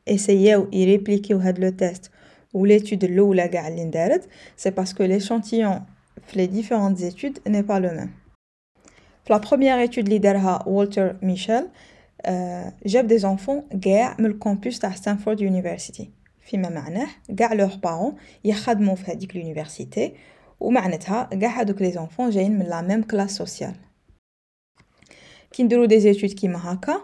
اسياو 0.09 0.69
يريبليكيو 0.73 1.39
هاد 1.39 1.59
le 1.59 1.71
test 1.71 2.11
و 2.55 2.67
l'étude 2.67 3.05
الاولى 3.05 3.47
قاع 3.47 3.69
اللي 3.69 3.83
اندارت 3.83 4.29
c'est 4.57 4.71
parce 4.71 4.92
que 4.92 5.05
l'échantillon 5.05 5.81
les 6.35 6.49
différentes 6.49 7.01
études 7.11 7.39
n'est 7.47 7.63
pas 7.63 7.81
le 7.81 7.91
même. 7.91 8.11
La 9.29 9.39
première 9.39 9.79
étude 9.81 10.05
اللي 10.05 10.19
دارها 10.19 10.59
Walter 10.67 11.25
Mischel 11.25 11.65
جاب 12.87 13.09
des 13.09 13.25
enfants 13.25 13.79
كاع 13.83 14.17
من 14.19 14.27
ال 14.27 14.34
campus 14.34 14.79
تاع 14.79 14.95
Stanford 14.95 15.41
University 15.41 16.11
فيما 16.41 16.69
معناه 16.69 17.07
كاع 17.37 17.53
leurs 17.53 17.77
parents 17.77 18.13
يخدموا 18.45 18.95
في 18.95 19.13
هذيك 19.13 19.33
l'université 19.33 20.11
ومعناتها 20.61 21.25
كاع 21.25 21.61
هادوك 21.61 21.83
les 21.83 21.93
enfants 21.93 22.31
جايين 22.31 22.59
من 22.59 22.67
la 22.67 22.83
même 22.83 23.03
classe 23.03 23.37
sociale 23.37 23.75
كي 25.55 25.63
نديرو 25.63 25.85
des 25.85 26.01
études 26.01 26.31
كيما 26.31 26.73
هكا 26.73 27.01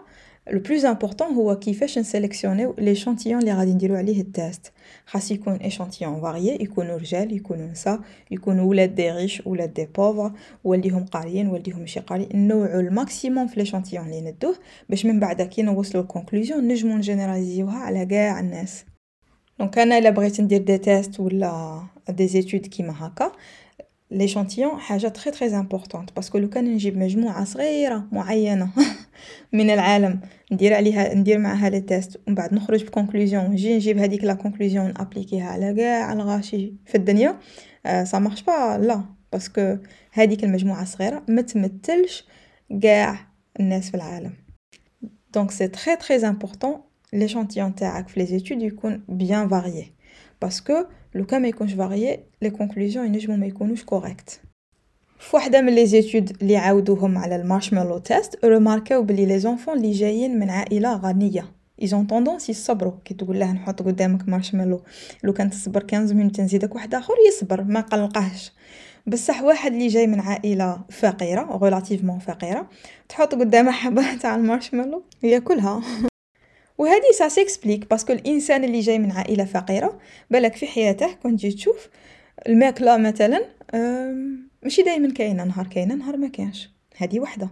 le 0.51 0.59
plus 0.59 0.85
important 0.85 1.27
هو 1.27 1.59
كيفاش 1.59 1.97
نسيليكسيونيو 1.97 2.75
l'échantillon 2.77 3.39
اللي 3.39 3.53
غادي 3.53 3.73
نديرو 3.73 3.95
عليه 3.95 4.21
ال 4.21 4.31
test 4.31 4.71
خاص 5.05 5.31
يكون 5.31 5.53
échantillon 5.53 6.21
varié 6.21 6.57
يكونوا 6.61 6.97
رجال 6.97 7.35
يكونوا 7.35 7.67
نساء 7.67 7.99
يكونوا 8.31 8.65
ولاد 8.65 8.95
des 8.95 9.11
riches 9.11 9.41
ولاد 9.45 9.73
des 9.73 9.85
pauvres 9.85 10.31
والديهم 10.63 11.05
قاريين 11.05 11.47
والديهم 11.47 11.79
ماشي 11.79 11.99
قاريين 11.99 12.47
نوعو 12.47 12.79
ال 12.79 12.88
maximum 12.88 13.47
في 13.47 13.59
l'échantillon 13.59 14.05
اللي 14.05 14.21
ندوه 14.21 14.55
باش 14.89 15.05
من 15.05 15.19
بعد 15.19 15.41
كي 15.41 15.61
نوصلو 15.61 16.01
ال 16.01 16.07
conclusion 16.07 16.67
نجمو 16.67 16.97
نجينيراليزيوها 16.97 17.77
على 17.77 18.05
كاع 18.05 18.39
الناس 18.39 18.85
donc 19.59 19.77
أنا 19.79 19.97
الا 19.97 20.09
بغيت 20.09 20.41
ندير 20.41 20.61
des 20.61 20.77
tests 20.77 21.19
ولا 21.19 21.81
des 22.09 22.27
études 22.27 22.67
كيما 22.67 22.93
هكا 22.97 23.31
l'échantillon 24.11 24.79
حاجة 24.79 25.07
très 25.07 25.31
très 25.31 25.57
importante 25.57 26.15
parce 26.15 26.29
que 26.29 26.37
لو 26.37 26.49
كان 26.49 26.73
نجيب 26.73 26.97
مجموعه 26.97 27.43
صغيره 27.43 28.07
معينه 28.11 28.69
من 29.53 29.69
العالم 29.69 30.19
ندير 30.51 30.73
عليها 30.73 31.13
ندير 31.13 31.37
معها 31.37 31.69
les 31.69 31.81
tests 31.81 32.19
ومن 32.27 32.35
بعد 32.35 32.53
نخرج 32.53 32.85
ب 32.85 32.90
conclusion 32.90 33.43
نجي 33.43 33.75
نجيب 33.75 33.97
هذيك 33.97 34.23
la 34.23 34.33
conclusion 34.33 34.85
نابليكيها 34.85 35.49
على 35.49 35.73
كاع 35.73 36.13
الغاشي 36.13 36.73
في 36.85 36.95
الدنيا 36.95 37.37
ça 38.03 38.19
marche 38.19 38.41
pas 38.41 38.77
لا 38.77 39.03
parce 39.31 39.60
que 39.60 39.77
هذيك 40.11 40.43
المجموعه 40.43 40.81
الصغيره 40.81 41.23
ما 41.27 41.41
تمثلش 41.41 42.25
كاع 42.81 43.27
الناس 43.59 43.89
في 43.89 43.97
العالم 43.97 44.33
donc 45.33 45.51
c'est 45.51 45.67
très 45.67 45.95
très 45.95 46.27
important 46.27 46.81
l'échantillon 47.13 47.75
تاعك 47.75 48.07
في 48.07 48.19
les 48.19 48.25
études 48.25 48.61
يكون 48.61 49.03
bien 49.09 49.49
varié 49.49 49.93
parce 50.41 50.69
que 50.69 50.85
لو 51.15 51.25
كان 51.25 51.41
ما 51.41 51.47
يكونش 51.47 51.73
varié 51.73 52.19
les 52.41 52.49
conclusions 52.49 53.05
ينجمو 53.05 53.35
ما 53.35 53.45
يكونوش 53.45 53.83
correctes 53.83 54.41
فواحدة 55.19 55.61
من 55.61 55.75
les 55.75 55.85
études 55.85 56.37
اللي 56.41 56.57
عاودوهم 56.57 57.17
على 57.17 57.35
ال 57.35 57.40
marshmallow 57.40 57.97
test 57.97 58.45
رماركاو 58.45 59.03
بلي 59.03 59.25
les 59.25 59.39
enfants 59.39 59.77
اللي 59.77 59.91
جايين 59.91 60.39
من 60.39 60.49
عائلة 60.49 60.95
غنية 60.95 61.45
ils 61.81 61.93
ont 61.93 62.05
tendance 62.05 62.49
يصبروا 62.49 62.93
كي 63.05 63.13
تقول 63.13 63.39
له 63.39 63.51
نحط 63.51 63.81
قدامك 63.81 64.29
مارشميلو 64.29 64.81
لو 65.23 65.33
كان 65.33 65.49
تصبر 65.49 65.81
15 65.91 66.13
minutes 66.13 66.41
نزيدك 66.41 66.75
واحد 66.75 66.95
اخر 66.95 67.13
يصبر 67.27 67.63
ما 67.63 67.81
قلقهش 67.81 68.51
بصح 69.07 69.43
واحد 69.43 69.73
اللي 69.73 69.87
جاي 69.87 70.07
من 70.07 70.19
عائله 70.19 70.81
فقيره 70.89 71.59
relativement 71.63 72.19
فقيره 72.19 72.69
تحط 73.09 73.35
قدامه 73.35 73.71
حبه 73.71 74.15
تاع 74.15 74.35
المارشميلو 74.35 75.03
ياكلها 75.23 75.81
وهذه 76.81 77.11
ça 77.17 77.29
s'explique 77.29 77.89
parce 77.89 78.04
que 78.04 78.13
الإنسان 78.13 78.63
اللي 78.63 78.79
جاي 78.79 78.99
من 78.99 79.11
عائلة 79.11 79.45
فقيرة 79.45 79.99
بالك 80.29 80.55
في 80.55 80.67
حياته 80.67 81.13
كنت 81.23 81.39
تجي 81.39 81.51
تشوف 81.51 81.89
الماكلة 82.47 82.97
مثلا 82.97 83.45
ماشي 84.63 84.81
دائما 84.83 85.13
كاينة 85.13 85.43
نهار 85.43 85.67
كاينة 85.67 85.95
نهار 85.95 86.17
ما 86.17 86.27
كانش 86.27 86.69
هذه 86.97 87.19
وحدة. 87.19 87.49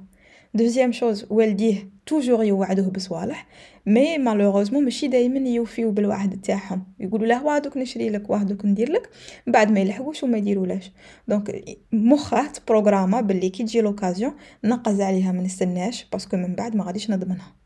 deuxième 0.53 0.91
chose 0.91 1.25
والديه 1.29 1.89
toujours 2.05 2.43
يوعدوه 2.43 2.89
بصوالح 2.89 3.48
mais 3.85 4.17
malheureusement 4.17 4.83
ماشي 4.83 5.07
دائما 5.07 5.50
يوفيو 5.50 5.91
بالوعد 5.91 6.41
تاعهم. 6.41 6.83
يقولوا 7.00 7.27
له 7.27 7.45
واه 7.45 7.62
نشري 7.75 8.09
لك 8.09 8.29
واه 8.29 8.57
ندير 8.63 8.91
لك. 8.91 9.09
من 9.48 9.53
بعد 9.53 9.71
ما 9.71 9.79
يلحقوش 9.79 10.24
وما 10.24 10.38
يديرولاش 10.38 10.91
donc 11.27 11.63
مخه 11.91 12.51
بروغراما 12.67 13.21
باللي 13.21 13.50
كي 13.50 13.63
تجي 13.63 13.81
l'occasion 13.81 14.33
نقز 14.63 15.01
عليها 15.01 15.31
ما 15.31 15.41
نستناش 15.41 16.07
parce 16.11 16.28
que 16.28 16.38
من 16.38 16.55
بعد 16.55 16.75
ما 16.75 16.83
غاديش 16.83 17.09
نضمنها. 17.09 17.58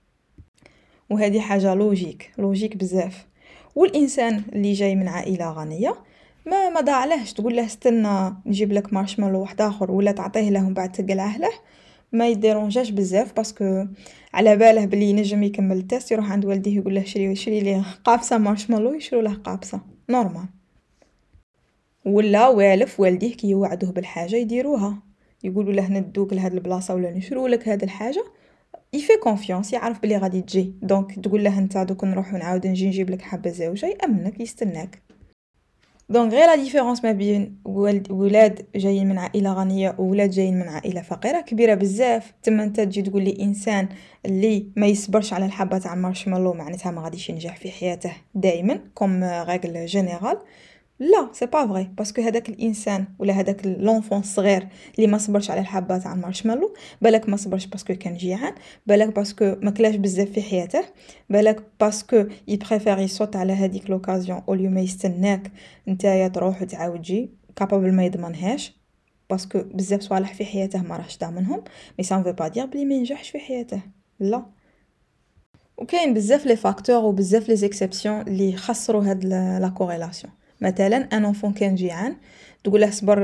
وهذه 1.13 1.39
حاجة 1.39 1.74
logique 1.74 2.31
logique 2.38 2.77
بزاف. 2.77 3.25
والإنسان 3.75 4.43
اللي 4.53 4.74
جاي 4.74 4.96
من 4.96 5.08
عائلة 5.08 5.51
غنية 5.51 5.96
ما 6.46 6.70
ما 6.70 6.82
ضاعلهش 6.82 7.34
تقول 7.34 7.55
له 7.55 7.65
استنى 7.65 8.34
نجيب 8.46 8.72
لك 8.72 8.93
مارشميلو 8.93 9.41
واحد 9.41 9.62
آخر 9.62 9.91
ولا 9.91 10.12
تعطيه 10.12 10.50
له 10.50 10.63
ومن 10.63 10.74
بعد 10.74 10.91
تقلعه 10.91 11.38
له 11.38 11.50
ما 12.12 12.27
ي 12.27 12.34
dérangeاش 12.34 12.89
بزاف 12.89 13.34
parce 13.33 13.67
que 13.67 13.88
على 14.34 14.55
باله 14.55 14.86
بلي 14.86 15.10
ينجم 15.10 15.43
يكمل 15.43 15.77
ال 15.77 15.84
test 15.84 16.12
يروح 16.12 16.32
عند 16.32 16.46
والديه 16.46 16.77
يقول 16.77 16.96
له 16.96 17.03
شري 17.03 17.36
شري 17.36 17.60
لي 17.60 17.84
قابصة 18.03 18.38
مارشميلو 18.38 18.93
يشرو 18.93 19.22
له 19.22 19.34
قابصة. 19.34 19.82
normal 20.10 20.45
ولا 22.05 22.48
والف 22.48 23.00
والديه 23.00 23.36
كي 23.36 23.50
يوعدوه 23.50 23.91
بالحاجة 23.91 24.36
يديروها. 24.36 24.98
يقولوا 25.43 25.74
له 25.74 25.88
ندوك 25.88 26.34
لهاد 26.34 26.53
البلاصة 26.53 26.96
ولا 26.96 27.12
نشرو 27.12 27.48
لك 27.48 27.67
هاد 27.67 27.84
الحاجة. 27.84 28.24
il 28.93 29.01
fait 29.01 29.17
confiance 29.24 29.74
يعرف 29.73 30.01
بلي 30.01 30.17
غادي 30.17 30.41
تجي. 30.41 30.73
donc 30.81 31.19
تقول 31.19 31.43
له 31.43 31.59
أنت 31.59 31.77
دوك 31.77 32.03
نروح 32.03 32.33
ونعاود 32.33 32.67
نجي 32.67 32.88
نجيب 32.88 33.09
لك 33.09 33.21
حبة 33.21 33.50
زوجه 33.50 33.97
يامنك 34.01 34.39
يستناك. 34.39 35.01
donc 36.10 36.33
غير 36.33 36.45
la 36.45 36.55
différence 36.55 37.03
ما 37.03 37.12
بين 37.12 37.62
ولاد 38.09 38.65
جايين 38.75 39.09
من 39.09 39.17
عائلة 39.17 39.53
غنية 39.53 39.95
وولاد 40.00 40.29
جايين 40.29 40.59
من 40.59 40.69
عائلة 40.69 41.01
فقيرة 41.01 41.41
كبيرة 41.41 41.73
بزاف. 41.73 42.33
تما 42.43 42.63
أنت 42.63 42.79
تجي 42.79 43.01
تقول 43.01 43.23
لي 43.23 43.38
إنسان 43.41 43.89
اللي 44.25 44.67
ما 44.75 44.88
يصبرش 44.88 45.33
على 45.33 45.45
الحبة 45.45 45.77
تاع 45.77 45.95
مارشميلو 45.95 46.53
معناتها 46.53 46.91
ما 46.91 47.01
غاديش 47.01 47.29
ينجح 47.29 47.55
في 47.55 47.71
حياته 47.71 48.13
دائما 48.35 48.79
comme 48.93 49.24
règle 49.24 49.86
générale 49.86 50.38
لا 51.03 51.29
c'est 51.31 51.45
pas 51.45 51.67
vrai 51.67 51.89
parce 51.98 52.12
que 52.12 52.22
هذاك 52.22 52.50
الإنسان 52.50 53.05
ولا 53.19 53.33
هذاك 53.33 53.65
l'enfant 53.65 54.19
الصغير 54.19 54.67
اللي 54.95 55.07
ما 55.07 55.17
صبرش 55.17 55.51
على 55.51 55.62
الحبة 55.62 55.98
تاع 55.98 56.13
المارشميلو 56.13 56.74
بالك 57.01 57.29
ما 57.29 57.38
صبرش 57.38 57.65
parce 57.65 57.83
que 57.83 57.93
كان 57.93 58.17
جيعان 58.17 58.53
بالك 58.88 59.15
parce 59.15 59.40
que 59.40 59.55
ما 59.62 59.72
كلاش 59.72 59.95
بزاف 59.95 60.29
في 60.29 60.41
حياته 60.41 60.83
بالك 61.29 61.63
parce 61.79 62.08
que 62.08 62.25
ي 62.48 62.54
préfère 62.54 63.00
ي 63.00 63.05
saute 63.05 63.36
على 63.36 63.53
هذيك 63.53 63.89
l'occasion 63.89 64.41
أو 64.50 64.55
ما 64.55 64.81
يستناك 64.81 65.51
نتايا 65.88 66.27
تروح 66.27 66.62
وتعاود 66.62 67.01
تجي 67.01 67.29
capable 67.55 67.93
ما 67.93 68.05
يضمنهاش 68.05 68.74
parce 69.29 69.48
que 69.48 69.60
بزاف 69.63 70.01
صوالح 70.01 70.33
في 70.33 70.45
حياته 70.45 70.81
ما 70.81 70.98
راهش 70.98 71.17
ضامنهم 71.17 71.63
mais 72.00 72.03
ça 72.03 72.10
veut 72.10 72.22
pas 72.22 72.48
dire 72.48 72.65
بلي 72.65 72.86
ما 72.86 72.95
ينجحش 72.95 73.29
في 73.29 73.39
حياته. 73.39 73.81
لا. 74.19 74.45
وكاين 75.77 76.13
بزاف 76.13 76.45
les 76.45 76.55
facteurs 76.55 77.05
وبزاف 77.05 77.50
les 77.50 77.55
exceptions 77.55 78.22
اللي 78.22 78.50
يخسروا 78.50 79.03
هاد 79.03 79.25
la 79.25 79.74
corrélation 79.77 80.33
مثلا 80.63 80.98
un 80.98 81.25
enfant 81.25 81.53
كان 81.53 81.75
جيعان. 81.75 82.15
تقول 82.63 82.82
له 82.82 82.89
صبر 82.89 83.17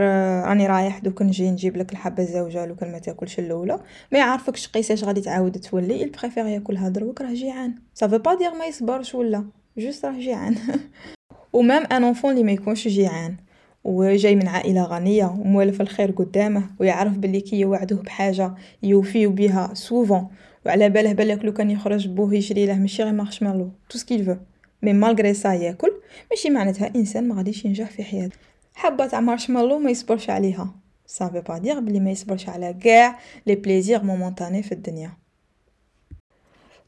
راني 0.45 0.67
رايح 0.67 0.99
دوك 0.99 1.21
نجي 1.21 1.51
نجيب 1.51 1.77
لك 1.77 1.91
الحبة 1.91 2.23
الزوجة 2.23 2.65
لو 2.65 2.75
كان 2.75 2.91
ما 2.91 2.99
تاكلش 2.99 3.39
الأولى. 3.39 3.79
ما 4.11 4.19
يعرفكش 4.19 4.67
قيساش 4.67 5.03
غادي 5.03 5.21
تعاود 5.21 5.59
تولي 5.59 6.05
il 6.05 6.19
préfère 6.19 6.45
ياكلها 6.45 6.89
دروك 6.89 7.21
راه 7.21 7.33
جيعان. 7.33 7.75
ça 7.93 8.01
veut 8.01 8.17
pas 8.17 8.33
dire 8.35 8.53
ما 8.53 8.65
يصبرش 8.65 9.15
ولا 9.15 9.45
juste 9.77 10.05
راه 10.05 10.19
جيعان. 10.19 10.55
و 11.53 11.59
même 11.59 11.83
un 11.91 12.03
enfant 12.03 12.31
اللي 12.31 12.43
ما 12.43 12.51
يكونش 12.51 12.87
جيعان. 12.87 13.35
وجاي 13.83 14.35
من 14.35 14.47
عائلة 14.47 14.83
غنية 14.83 15.25
وموالف 15.25 15.81
الخير 15.81 16.11
قدامه 16.11 16.63
ويعرف 16.79 17.17
بلي 17.17 17.41
كي 17.41 17.59
يوعدوه 17.59 18.01
بحاجة 18.01 18.53
يوفيو 18.83 19.31
بها 19.31 19.73
souvent 19.73 20.27
وعلى 20.65 20.89
باله 20.89 21.13
بالك 21.13 21.45
لو 21.45 21.53
كان 21.53 21.71
يخرج 21.71 22.07
بوه 22.07 22.35
يشري 22.35 22.65
له 22.65 22.75
ماشي 22.75 23.03
غير 23.03 23.13
marshmallow 23.13 23.71
tout 23.89 23.97
ce 23.97 24.05
qu'il 24.05 24.25
veut 24.25 24.35
mais 24.81 24.93
malgré 24.93 25.33
ça 25.33 25.53
ياكل 25.53 25.93
ماشي 26.31 26.49
معناتها 26.49 26.91
إنسان 26.95 27.27
ما 27.27 27.35
غاديش 27.35 27.65
ينجح 27.65 27.89
في 27.89 28.03
حياته. 28.03 28.37
حبه 28.73 29.07
تاع 29.07 29.19
مارشميلو 29.19 29.79
ما 29.79 29.91
يصبرش 29.91 30.29
عليها. 30.29 30.75
ça 31.05 31.17
veut 31.17 31.41
pas 31.41 31.57
dire 31.57 31.79
بلي 31.79 31.99
ما 31.99 32.11
يصبرش 32.11 32.49
على 32.49 32.73
كاع 32.73 33.19
les 33.47 33.55
plaisirs 33.55 34.03
momentanés 34.03 34.63
في 34.63 34.71
الدنيا. 34.71 35.11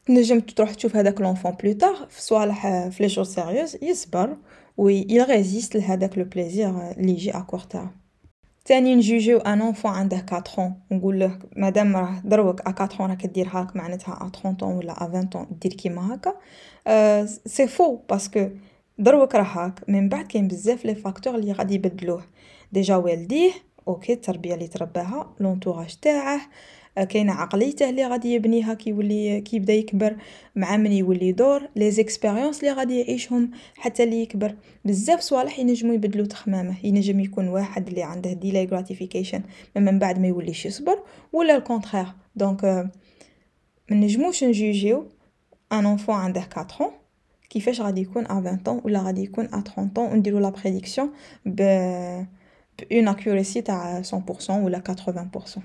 تنجم 0.06 0.40
تروح 0.40 0.74
تشوف 0.74 0.96
هذاك 0.96 1.20
l'enfant 1.20 1.52
plus 1.52 1.72
tard 1.72 2.06
في 2.10 2.22
صوالح 2.22 2.88
في 2.88 3.02
les 3.02 3.06
choses 3.06 3.24
sérieuses 3.24 3.76
يصبر 3.82 4.36
وي 4.76 5.06
résiste 5.28 5.76
لهذاك 5.76 6.18
le 6.18 6.24
plaisir 6.24 6.90
اللي 6.90 7.12
يجي 7.12 7.30
à 7.30 7.40
court 7.40 7.64
terme 7.64 7.88
تاني 8.64 8.94
نجوجيو 8.94 9.38
un 9.38 9.60
enfant 9.60 9.90
عنده 9.90 10.26
4 10.32 10.76
نقول 10.90 11.18
له 11.18 11.38
مادام 11.56 11.96
راه 11.96 12.20
دروك 12.24 12.60
à 12.60 12.68
4 12.68 13.06
راك 13.06 13.26
دير 13.26 13.48
هاك 13.48 13.76
معناتها 13.76 14.14
à 14.14 14.30
30 14.42 14.72
ولا 14.72 14.92
à 14.92 15.04
20 15.04 15.46
دير 15.60 15.72
كيما 15.72 16.14
هكا. 16.14 16.34
c'est 17.46 17.66
faux 17.66 17.96
parce 18.10 18.34
que 18.34 18.48
دروك 18.98 19.34
راه 19.34 19.42
هاك. 19.42 19.80
من 19.88 20.08
بعد 20.08 20.26
كاين 20.26 20.48
بزاف 20.48 20.84
les 20.84 20.94
facteurs 20.94 21.34
اللي 21.34 21.52
غادي 21.52 21.74
يبدلوه. 21.74 22.24
déjà 22.72 22.96
والديه 22.96 23.52
OK 23.88 24.12
التربية 24.12 24.54
اللي 24.54 24.66
ترباها 24.68 25.34
l'entourage 25.40 25.96
تاعه 26.02 26.40
كاينة 26.96 27.32
عقليته 27.32 27.90
اللي 27.90 28.06
غادي 28.06 28.34
يبنيها 28.34 28.74
كي 28.74 28.90
يولي 28.90 29.40
كي 29.40 29.56
يبدا 29.56 29.72
يكبر 29.72 30.16
مع 30.56 30.76
من 30.76 30.92
يولي 30.92 31.28
يدور 31.28 31.68
les 31.76 31.90
expériences 31.90 32.60
اللي 32.60 32.72
غادي 32.72 33.00
يعيشهم 33.00 33.50
حتى 33.76 34.04
اللي 34.04 34.22
يكبر. 34.22 34.54
بزاف 34.84 35.20
صوالح 35.20 35.58
ينجمو 35.58 35.92
يبدلو 35.92 36.24
تخمامه 36.24 36.76
ينجم 36.84 37.20
يكون 37.20 37.48
واحد 37.48 37.88
اللي 37.88 38.02
عنده 38.02 38.32
delayed 38.32 38.66
gratification 38.66 39.42
من 39.76 39.98
بعد 39.98 40.18
ما 40.18 40.26
يوليش 40.26 40.66
يصبر 40.66 40.98
ولا 41.32 41.56
ال 41.56 41.61
contraire 41.61 42.06
donc 42.36 42.64
ما 42.64 43.96
نجموش 43.96 44.44
نجوجيو 44.44 45.06
un 45.72 45.86
enfant 45.86 46.14
عنده 46.14 46.48
4 46.56 46.92
كيفاش 47.50 47.80
غادي 47.80 48.00
يكون 48.00 48.24
à 48.26 48.58
20 48.64 48.80
ولا 48.84 49.02
غادي 49.02 49.22
يكون 49.22 49.44
à 49.44 49.60
30 49.60 49.90
ونديرو 49.96 50.38
la 50.38 50.48
prédiction 50.48 51.10
ب 51.46 51.56
ب 52.78 52.86
une 52.86 53.08
accuracy 53.08 53.60
تاع 53.60 54.02
100% 54.02 54.50
ولا 54.50 54.82
80% 55.56 55.60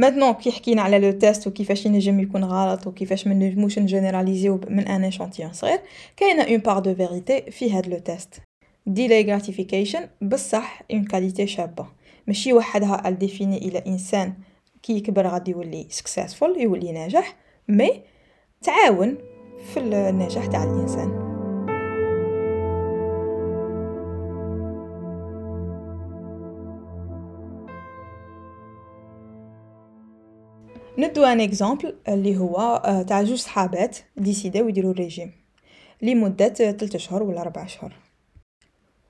maintenant 0.00 0.32
كي 0.32 0.52
حكينا 0.52 0.82
على 0.82 0.98
le 0.98 1.10
test 1.10 1.46
وكيفاش 1.46 1.86
ينجم 1.86 2.20
يكون 2.20 2.44
غلط 2.44 2.86
وكيفاش 2.86 3.26
ما 3.26 3.34
نجموش 3.34 3.78
نجينيراليزيو 3.78 4.60
من 4.68 4.88
un 4.88 5.04
échantillon 5.04 5.52
صغير 5.52 5.78
كاينة 6.16 6.42
une 6.42 6.56
part 6.56 6.78
de 6.78 6.94
vérité 6.94 7.50
في 7.50 7.72
هاد 7.72 7.86
le 7.86 7.98
test 7.98 8.40
delayed 8.86 9.30
gratification 9.30 10.08
بصح 10.22 10.82
une 10.92 11.04
qualité 11.04 11.46
شابه 11.46 11.86
ماشي 12.26 12.52
وحدها 12.52 13.08
اللي 13.08 13.23
définit 13.23 13.58
إلى 13.58 13.78
انسان 13.86 14.32
كي 14.82 14.96
يكبر 14.96 15.26
غادي 15.26 15.50
يولي 15.50 15.86
successful 15.90 16.60
يولي 16.60 16.92
ناجح 16.92 17.36
mais 17.68 18.02
تعاون 18.62 19.18
في 19.74 19.80
النجاح 19.80 20.46
تاع 20.46 20.64
الانسان 20.64 21.29
ندو 31.00 31.24
un 31.24 31.40
exemple 31.40 31.94
اللي 32.08 32.38
هو 32.38 32.82
تاع 33.08 33.22
جوج 33.22 33.38
صحابات 33.38 33.96
ديسيداو 34.16 34.68
يديروا 34.68 34.92
الريجيم 34.92 35.32
لمدة 36.02 36.48
تلت 36.48 36.96
شهور 36.96 37.22
ولا 37.22 37.42
ربع 37.42 37.66
شهور 37.66 37.92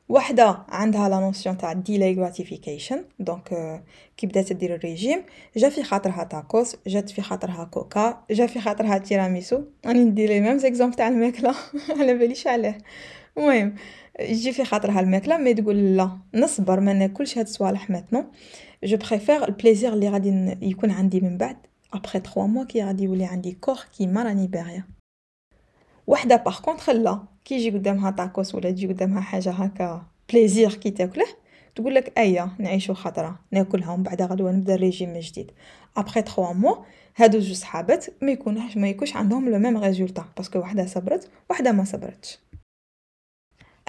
وحده 0.08 0.58
عندها 0.68 1.08
la 1.08 1.20
notion 1.20 1.58
تاع 1.58 1.72
delayed 1.72 2.14
gratification 2.14 3.04
donc 3.18 3.82
كي 4.16 4.26
بدات 4.26 4.52
دير 4.52 4.74
الريجيم 4.74 5.22
جا 5.56 5.68
في 5.68 5.82
خاطرها 5.82 6.24
تاكوس 6.24 6.76
جات 6.86 7.10
في 7.10 7.22
خاطرها 7.22 7.64
كوكا 7.64 8.24
جا 8.30 8.46
في 8.46 8.60
خاطرها 8.60 8.98
تيراميسو 8.98 9.62
راني 9.86 10.04
ندير 10.04 10.28
les 10.28 10.40
mêmes 10.40 10.58
exemples 10.58 10.94
تاع 10.94 11.08
الماكله 11.08 11.54
على 11.98 12.14
باليش 12.14 12.46
علاه 12.46 12.78
المهم 13.38 13.74
يجي 14.20 14.52
في 14.52 14.64
خاطرها 14.64 15.00
الماكله 15.00 15.36
mais 15.36 15.54
تقول 15.54 15.96
لا 15.96 16.18
نصبر 16.34 16.80
ما 16.80 16.92
ناكلش 16.92 17.38
هاد 17.38 17.46
الصوالح 17.46 17.90
maintenant 17.90 18.24
je 18.84 18.96
préfère 18.96 19.48
ال 19.48 19.54
plaisir 19.54 19.92
اللي 19.92 20.08
غادي 20.08 20.56
يكون 20.62 20.90
عندي 20.90 21.20
من 21.20 21.38
بعد 21.38 21.56
après 21.92 22.18
3 22.20 22.46
mois 22.46 22.64
كي 22.64 22.84
غادي 22.84 23.04
يولي 23.04 23.24
عندي 23.24 23.52
corps 23.52 23.78
كيما 23.98 24.22
راني 24.22 24.46
باغيه 24.46 24.86
وحده 26.06 26.36
par 26.36 26.60
contre 26.60 26.90
لا 26.90 27.20
كي 27.44 27.54
يجي 27.54 27.70
قدامها 27.78 28.10
طاكوس 28.10 28.54
ولا 28.54 28.70
تجي 28.70 28.86
قدامها 28.86 29.20
حاجة 29.20 29.50
هكا 29.50 30.02
plaisir 30.32 30.74
كي 30.74 30.90
تاكله 30.90 31.26
تقول 31.74 31.94
لك 31.94 32.18
ايا 32.18 32.50
نعيشو 32.58 32.94
خطره 32.94 33.38
ناكلها 33.50 33.92
ومن 33.92 34.02
بعد 34.02 34.22
غدوه 34.22 34.52
نبدا 34.52 34.74
الريجيم 34.74 35.18
جديد 35.18 35.50
après 35.96 36.22
3 36.22 36.52
mois 36.52 36.76
هادو 37.16 37.38
جوج 37.38 37.52
صحابات 37.52 38.06
ما 38.22 38.32
يكونش 38.32 38.76
ما 38.76 38.88
يكونش 38.88 39.16
عندهم 39.16 39.48
le 39.48 39.58
même 39.58 39.78
résultat 39.78 40.24
parce 40.36 40.50
que 40.50 40.58
وحده 40.58 40.86
صبرت 40.86 41.30
وحده 41.50 41.72
ما 41.72 41.84
صبرتش 41.84 42.38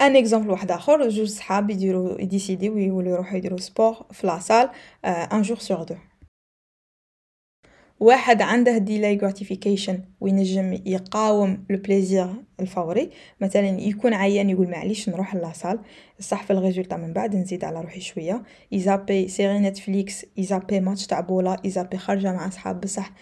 un 0.00 0.16
exemple 0.16 0.50
واحد 0.50 0.70
اخر 0.70 1.08
جوج 1.08 1.28
صحاب 1.28 1.70
يديروا 1.70 2.20
يديسيديو 2.20 2.78
يولوا 2.78 3.12
يروحوا 3.12 3.36
يديروا 3.36 3.58
sport 3.58 4.06
في 4.12 4.26
la 4.26 4.39
salle 4.39 4.70
un 5.04 5.42
jour 5.42 5.58
sur 5.58 5.82
deux 5.82 5.94
واحد 8.02 8.42
عنده 8.42 8.78
delayed 8.78 9.18
gratification 9.18 9.94
وينجم 10.20 10.72
يقاوم 10.86 11.64
le 11.70 11.78
plaisir 11.78 12.34
الفوري. 12.60 13.10
مثلا 13.40 13.80
يكون 13.80 14.14
عيان 14.14 14.50
يقول 14.50 14.68
معليش 14.70 15.08
نروح 15.08 15.34
la 15.34 15.45
salle. 15.45 15.78
صح 16.20 16.42
في 16.44 16.52
ال 16.52 16.57
résultat 16.57 16.96
من 16.96 17.12
بعد 17.12 17.36
نزيد 17.36 17.64
على 17.64 17.80
روحي 17.80 18.00
شوية. 18.00 18.42
يزابي 18.72 19.28
série 19.28 19.58
Netflix 19.58 20.26
يزابي 20.36 20.80
ماتش 20.80 21.06
تاع 21.06 21.20
بولا 21.20 21.56
يزابي 21.64 21.96
خارجة 21.96 22.32
مع 22.32 22.50
صحاب 22.50 22.80
بصح 22.80 23.12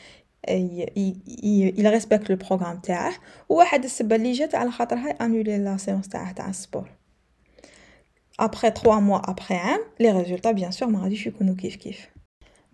il 1.78 1.87
respecte 1.99 2.30
le 2.30 2.37
programme 2.37 2.78
تاعه. 2.78 3.12
وواحد 3.49 3.84
السبة 3.84 4.16
اللي 4.16 4.32
جات 4.32 4.54
على 4.54 4.70
خاطرها 4.70 5.10
annuler 5.11 5.59
la 5.59 5.76
séance 5.76 6.09
تاعه 6.08 6.32
تاع 6.32 6.49
ال 6.50 6.57
sport 6.57 6.90
après 8.40 8.70
3 8.70 9.00
mois 9.00 9.30
après 9.30 9.54
عام 9.54 9.80
les 10.00 10.11
résultats 10.11 10.52
bien 10.52 10.70
sûr 10.70 10.88
ما 10.88 11.02
غاديش 11.02 11.26
يكونوا 11.26 11.54
كيف 11.54 11.76
كيف. 11.76 12.19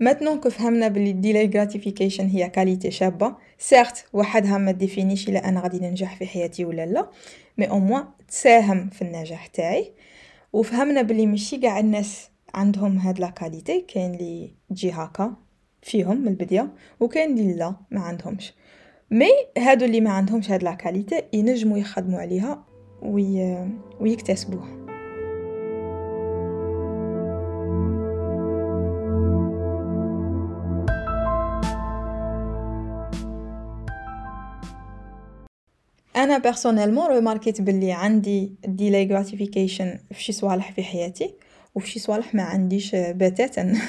maintenant 0.01 0.41
que 0.41 0.51
فهمنا 0.51 0.89
بلي 0.89 1.13
delayed 1.13 1.51
gratification 1.55 2.27
هي 2.27 2.49
qualité 2.49 2.91
شابة 2.91 3.35
certes 3.59 4.05
وحدها 4.13 4.59
ما 4.59 4.73
ديفينيش 4.73 5.29
إلا 5.29 5.49
أنا 5.49 5.61
غادي 5.61 5.79
ننجح 5.79 6.17
في 6.17 6.27
حياتي 6.27 6.65
ولا 6.65 6.87
لا 6.87 7.11
mais 7.59 7.71
au 7.71 7.79
moins 7.79 8.05
تساهم 8.29 8.91
في 8.91 9.03
النجاح 9.03 9.47
تاعي. 9.47 9.93
وفهمنا 10.53 11.03
بلي 11.03 11.27
ماشي 11.27 11.57
قاع 11.57 11.81
الناس 11.81 12.31
عندهم 12.55 12.99
هاد 12.99 13.21
la 13.21 13.31
qualité 13.31 13.81
كاين 13.81 14.13
لي 14.13 14.55
تجي 14.71 14.91
هكا 14.91 15.37
فيهم 15.83 16.21
من 16.21 16.29
البداية 16.29 16.75
وكاين 17.01 17.35
لي 17.35 17.55
لا 17.55 17.75
ما 17.91 18.01
عندهمش. 18.01 18.55
mais 19.11 19.31
هادو 19.59 19.85
اللي 19.85 20.01
ما 20.01 20.11
عندهمش 20.11 20.51
هاد 20.51 20.63
la 20.63 20.75
qualité 20.75 21.23
ينجموا 21.33 21.79
يخدموا 21.79 22.21
عليها 22.21 22.65
وي... 23.03 23.67
ويكتسبوها. 24.01 24.86
أنا 36.17 36.39
personnellement 36.39 37.07
رماركيت 37.07 37.61
بلي 37.61 37.93
عندي 37.93 38.53
delayed 38.65 39.07
gratification 39.07 39.99
في 40.13 40.23
شي 40.23 40.33
صوالح 40.33 40.73
في 40.73 40.83
حياتي 40.83 41.35
وفي 41.75 41.91
شي 41.91 41.99
صوالح 41.99 42.35
ما 42.35 42.43
عنديش 42.43 42.97
بتاتا. 42.97 43.73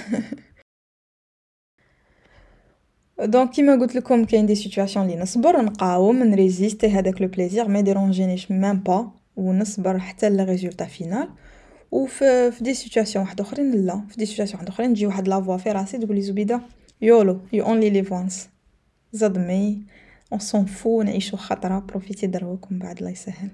donc 3.19 3.49
كيما 3.49 3.75
قلت 3.75 3.95
لكم 3.95 4.25
كاين 4.25 4.45
des 4.45 4.55
situations 4.55 5.07
لي 5.07 5.15
نصبر 5.15 5.61
نقاوم 5.61 6.23
نريزيستي 6.23 6.87
هذاك 6.87 7.21
le 7.21 7.27
plaisir 7.27 7.67
ما 7.67 7.79
يديرونجينيش 7.79 8.51
même 8.51 8.79
pas 8.79 9.11
ونصبر 9.35 9.99
حتى 9.99 10.29
لل 10.29 10.40
résultat 10.40 10.85
final 10.85 11.29
وفي 11.91 12.51
في 12.51 12.63
des 12.63 12.73
situations 12.73 13.25
واحد 13.25 13.41
أخرين 13.41 13.85
لا. 13.85 14.01
في 14.09 14.17
des 14.17 14.25
situations 14.25 14.55
واحد 14.59 14.67
أخرين 14.69 14.93
تجي 14.93 15.05
واحد 15.05 15.27
la 15.27 15.37
voix 15.37 15.57
في 15.57 15.71
راسي 15.71 15.97
تقولي 15.97 16.21
زبيدة 16.21 16.61
YOLO 17.01 17.39
you 17.53 17.65
only 17.65 17.89
live 17.89 18.11
once 18.11 18.49
زاد 19.11 19.37
mais. 19.37 19.81
On 20.31 20.39
s'en 20.39 20.65
fout 20.65 21.01
نعيشو 21.01 21.37
خطرة 21.37 21.79
بروفيتي 21.79 22.27
دروك 22.27 22.67
بعد 22.71 22.97
الله 22.97 23.09
يسهل 23.09 23.49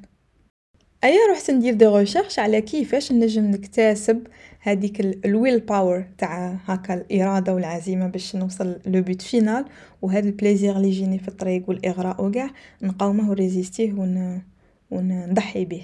ايا 1.03 1.31
رحت 1.31 1.51
ندير 1.51 1.73
des 1.73 1.85
recherches 1.85 2.39
على 2.39 2.61
كيفاش 2.61 3.11
نجم 3.11 3.45
نكتسب 3.45 4.27
هذيك 4.59 4.99
ال 5.01 5.59
willpower 5.59 6.05
تاع 6.17 6.57
هكا 6.65 6.93
الاراده 6.93 7.53
والعزيمه 7.53 8.07
باش 8.07 8.35
نوصل 8.35 8.79
le 8.85 9.01
but 9.01 9.21
final 9.21 9.65
وهذا 10.01 10.27
ال 10.27 10.33
plaisir 10.34 10.77
اللي 10.77 10.87
يجيني 10.87 11.19
في 11.19 11.27
الطريق 11.27 11.69
والاغراء 11.69 12.25
وكاع 12.25 12.49
نقاومه 12.81 13.29
وريزيستيه 13.29 13.93
ون 13.93 14.41
ونضحي 14.91 15.65
به 15.65 15.83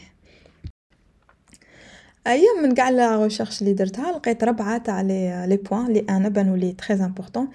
ايا 2.28 2.62
من 2.64 2.74
كاع 2.74 2.90
les 2.90 3.24
recherches 3.24 3.62
اللي 3.62 3.74
درتها 3.74 4.12
لقيت 4.12 4.44
ربعه 4.44 4.78
تاع 4.78 5.02
les 5.02 5.46
les 5.48 5.58
points 5.58 5.86
اللي 5.86 6.06
أنا 6.10 6.30
بانوا 6.30 6.58
لي 6.58 6.72
très 6.72 7.06
importants 7.06 7.48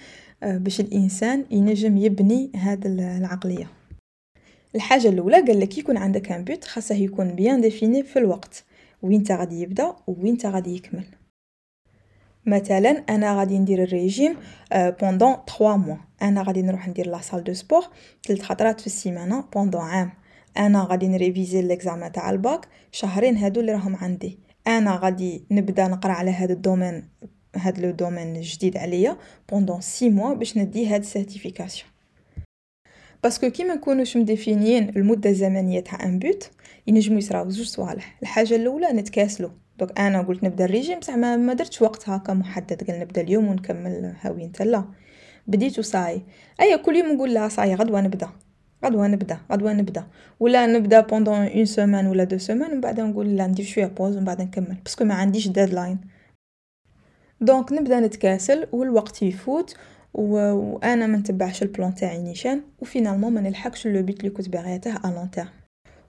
باش 0.44 0.80
الإنسان 0.80 1.44
ينجم 1.50 1.96
يبني 1.96 2.50
هاد 2.54 2.86
العقلية. 2.86 3.70
الحاجة 4.74 5.08
الأولى 5.08 5.36
قال 5.36 5.60
لك 5.60 5.78
يكون 5.78 5.96
عندك 5.96 6.32
un 6.32 6.44
but 6.44 6.64
خاصه 6.64 6.94
يكون 6.94 7.34
bien 7.34 7.60
défini 7.60 8.02
في 8.02 8.18
الوقت. 8.18 8.64
وين 9.02 9.22
تا 9.22 9.36
غادي 9.36 9.60
يبدأ 9.60 9.96
وين 10.06 10.38
تا 10.38 10.50
غادي 10.50 10.76
يكمل. 10.76 11.04
مثلا 12.46 12.90
أنا 12.90 13.38
غادي 13.38 13.58
ندير 13.58 13.82
الريجيم 13.82 14.36
pendant 14.74 15.36
3 15.58 15.76
mois 15.76 15.96
أنا 16.22 16.42
غادي 16.42 16.62
نروح 16.62 16.88
ندير 16.88 17.10
la 17.10 17.20
salle 17.20 17.44
de 17.44 17.52
sport 17.52 17.84
ثلاث 18.26 18.42
خطرات 18.42 18.80
في 18.80 18.86
السيمانة 18.86 19.44
pendant 19.54 19.80
عام 19.80 20.12
أنا 20.58 20.84
غادي 20.84 21.08
نريفيزي 21.08 21.62
les 21.62 21.77
examens 21.77 22.12
تاع 22.12 22.30
الباك 22.30 22.68
شهرين 22.92 23.36
هادو 23.36 23.60
اللي 23.60 23.72
راهم 23.72 23.96
عندي. 23.96 24.38
أنا 24.66 24.96
غادي 24.96 25.44
نبدأ 25.50 25.88
نقرأ 25.88 26.12
على 26.12 26.30
هذا 26.30 26.52
ال 26.52 26.59
domaine 26.59 27.08
هاد 27.56 27.78
le 27.78 27.90
domaine 27.90 28.40
جديد 28.40 28.76
عليا 28.76 29.16
pendant 29.50 29.80
6 29.80 30.10
mois 30.10 30.34
باش 30.34 30.58
ندي 30.58 30.86
هاد 30.86 31.00
ال 31.00 31.07
certification 31.07 31.94
parce 33.24 33.40
que 33.41 33.50
كي 33.50 33.64
ما 33.64 33.74
نكونوش 33.74 34.16
مديفينيين 34.16 34.88
المدة 34.96 35.30
الزمنية 35.30 35.80
تاع 35.80 36.04
un 36.04 36.18
but 36.18 36.50
ينجمو 36.86 37.18
يصراو 37.18 37.50
زوج 37.50 37.66
صوالح. 37.66 38.18
الحاجة 38.22 38.56
الأولى 38.56 38.86
نتكاسلو. 38.86 39.50
دوك 39.78 39.98
أنا 39.98 40.22
قلت 40.22 40.44
نبدأ 40.44 40.64
الريجيم 40.64 40.98
بصح 40.98 41.14
ما, 41.14 41.36
ما 41.36 41.54
درتش 41.54 41.82
وقت 41.82 42.08
هكا 42.08 42.34
محدد. 42.34 42.90
قال 42.90 43.00
نبدأ 43.00 43.20
اليوم 43.20 43.48
ونكمل 43.48 44.14
هاوي 44.20 44.44
أنت. 44.44 44.62
لا. 44.62 44.84
بديت 45.46 45.78
وصاي 45.78 46.22
اي 46.60 46.78
كل 46.78 46.96
يوم 46.96 47.12
نقول 47.12 47.34
لها 47.34 47.48
صاي 47.48 47.74
غدوة 47.74 48.00
نبدأ. 48.00 48.28
غدوة 48.84 49.06
نبدأ 49.06 49.38
غدوة 49.52 49.72
نبدأ. 49.72 50.06
ولا 50.40 50.66
نبدأ 50.66 51.00
pendant 51.00 51.34
une 51.34 51.64
semaine 51.64 52.06
ولا 52.06 52.24
deux 52.24 52.38
semaines 52.38 52.70
ومن 52.70 52.80
بعد 52.80 53.00
نقول 53.00 53.36
لا 53.36 53.46
ندير 53.46 53.64
شوية 53.64 53.86
pause 53.86 54.16
ومن 54.16 54.24
بعد 54.24 54.42
نكمل 54.42 54.76
parce 54.84 54.97
que 54.97 55.04
ما 55.04 55.14
عنديش 55.14 55.48
deadline 55.48 55.98
donc 57.40 57.72
نبدا 57.72 58.00
نتكاسل 58.00 58.66
والوقت 58.72 59.22
يفوت 59.22 59.76
وأنا 60.14 61.06
ما 61.06 61.16
نتبعش 61.16 61.62
ال 61.62 61.69
plan 61.69 61.94
تاعي 61.94 62.18
نيشان 62.18 62.62
و 62.78 62.83
finalement 62.83 63.32
ما 63.32 63.40
نلحقش 63.40 63.86
le 63.86 64.02
but 64.02 64.20
اللي 64.20 64.30
كنت 64.30 64.48
باغيته 64.48 64.96
à 64.96 65.06
long 65.06 65.46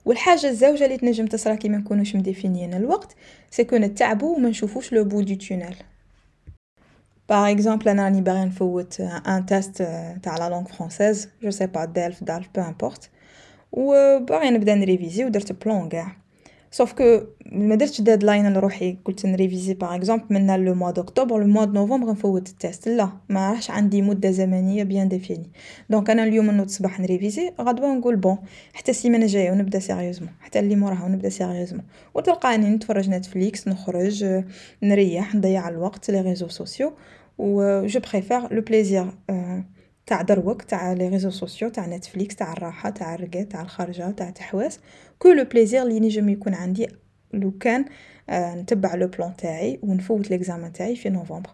والحاجة 0.04 0.48
الزوجه 0.48 0.84
اللي 0.84 0.96
تنجم 0.96 1.26
تصرا 1.26 1.54
كي 1.54 1.68
ما 1.68 1.78
نكونوش 1.78 2.16
مديفينيين 2.16 2.74
الوقت 2.74 3.16
c'est 3.50 3.64
que 3.64 3.76
نتعبوا 3.76 4.36
وما 4.36 4.48
نشوفوش 4.48 4.92
le 4.92 5.04
bout 5.04 5.20
du 5.20 5.34
tunnel. 5.34 5.76
par 7.28 7.50
exemple 7.50 7.88
أنا 7.88 8.04
راني 8.04 8.20
باغي 8.20 8.44
نفوت 8.44 9.00
un 9.00 9.46
test 9.46 9.76
تاع 10.22 10.36
la 10.38 10.48
langue 10.48 10.64
française 10.64 11.28
je 11.42 11.50
sais 11.50 11.66
pas 11.66 11.84
DALF 11.84 12.24
DALF 12.24 12.48
peu 12.54 12.60
importe 12.60 13.10
و 13.72 14.18
باغي 14.18 14.50
نبدا 14.50 14.74
نريفيزي 14.74 15.24
ودرت 15.24 15.64
plan 15.64 15.88
كاع 15.88 16.16
sauf 16.76 16.92
que 16.92 17.20
ما 17.52 17.74
درتش 17.74 18.00
deadline 18.00 18.52
لروحي 18.52 18.96
قلت 19.04 19.26
نريفيزي 19.26 19.74
par 19.74 19.94
exemple 19.94 20.24
من 20.30 20.64
le 20.64 20.74
mois 20.74 20.90
d'octobre 20.90 21.38
le 21.40 21.46
mois 21.46 21.66
novembre 21.66 22.10
نفوت 22.10 22.48
ال 22.48 22.56
test 22.56 22.88
لا 22.88 23.08
ما 23.28 23.50
راحش 23.50 23.70
عندي 23.70 24.02
مده 24.02 24.30
زمنيه 24.30 24.82
bien 24.84 25.08
définie 25.08 25.50
donc 25.90 26.10
أنا 26.10 26.24
اليوم 26.24 26.50
نوض 26.50 26.64
الصباح 26.66 27.00
نريفيزي 27.00 27.52
غدوه 27.60 27.94
نقول 27.94 28.16
bon 28.16 28.38
حتى 28.72 28.90
السيمانه 28.90 29.24
الجايه 29.24 29.50
ونبدا 29.50 29.78
sérieusement 29.78 30.30
حتى 30.40 30.58
اللي 30.58 30.76
موراها 30.76 31.04
ونبدا 31.04 31.28
sérieusement 31.28 31.84
وتلقاني 32.14 32.70
نتفرج 32.70 33.10
نتفليكس 33.10 33.68
نخرج 33.68 34.42
نريح 34.82 35.34
نضيع 35.34 35.68
الوقت 35.68 36.10
les 36.10 36.20
réseaux 36.20 36.48
sociaux 36.48 36.92
و 37.38 37.86
je 37.86 38.00
préfère 38.00 38.54
le 38.54 38.62
plaisir 38.62 39.06
تاع 40.06 40.22
دروك 40.22 40.62
تاع 40.62 40.92
les 40.92 41.08
réseaux 41.08 41.30
sociaux 41.30 41.68
تاع 41.68 41.86
نتفليكس 41.86 42.36
تاع 42.36 42.52
الراحة 42.52 42.90
تاع 42.90 43.14
الرقاد 43.14 43.48
تاع 43.48 43.62
الخرجه 43.62 44.10
تاع 44.10 44.30
تحواس. 44.30 44.80
que 45.18 45.32
le 45.32 45.44
plaisir 45.44 45.82
اللي 45.82 46.00
نجم 46.00 46.28
يكون 46.28 46.54
عندي 46.54 46.88
لو 47.32 47.50
كان 47.50 47.84
آه 48.30 48.54
نتبع 48.54 48.94
le 48.94 49.08
plan 49.08 49.36
تاعي 49.36 49.78
ونفوت 49.82 50.30
l'examen 50.30 50.72
تاعي 50.72 50.96
في 50.96 51.08
نوفمبر. 51.08 51.50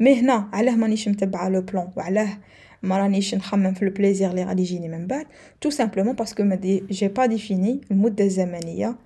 mais 0.00 0.20
هنا 0.20 0.48
علاه 0.52 0.76
مانيش 0.76 1.08
متبعه 1.08 1.48
le 1.48 1.60
plan 1.60 1.90
وعلاه 1.96 2.38
ما 2.82 2.98
رانيش 2.98 3.34
نخمم 3.34 3.74
في 3.74 3.84
le 3.84 3.90
plaisir 3.90 4.30
اللي 4.30 4.44
غادي 4.44 4.62
يجيني 4.62 4.88
من 4.88 5.06
بعد. 5.06 5.26
tout 5.60 5.70
simplement 5.70 6.14
parce 6.14 6.32
que 6.32 6.42
ما 6.42 6.54
دي 6.54 6.84
j'ai 6.90 7.08
pas 7.08 7.26
défini 7.26 7.80
المده 7.90 8.24
الزمنيه 8.24 8.96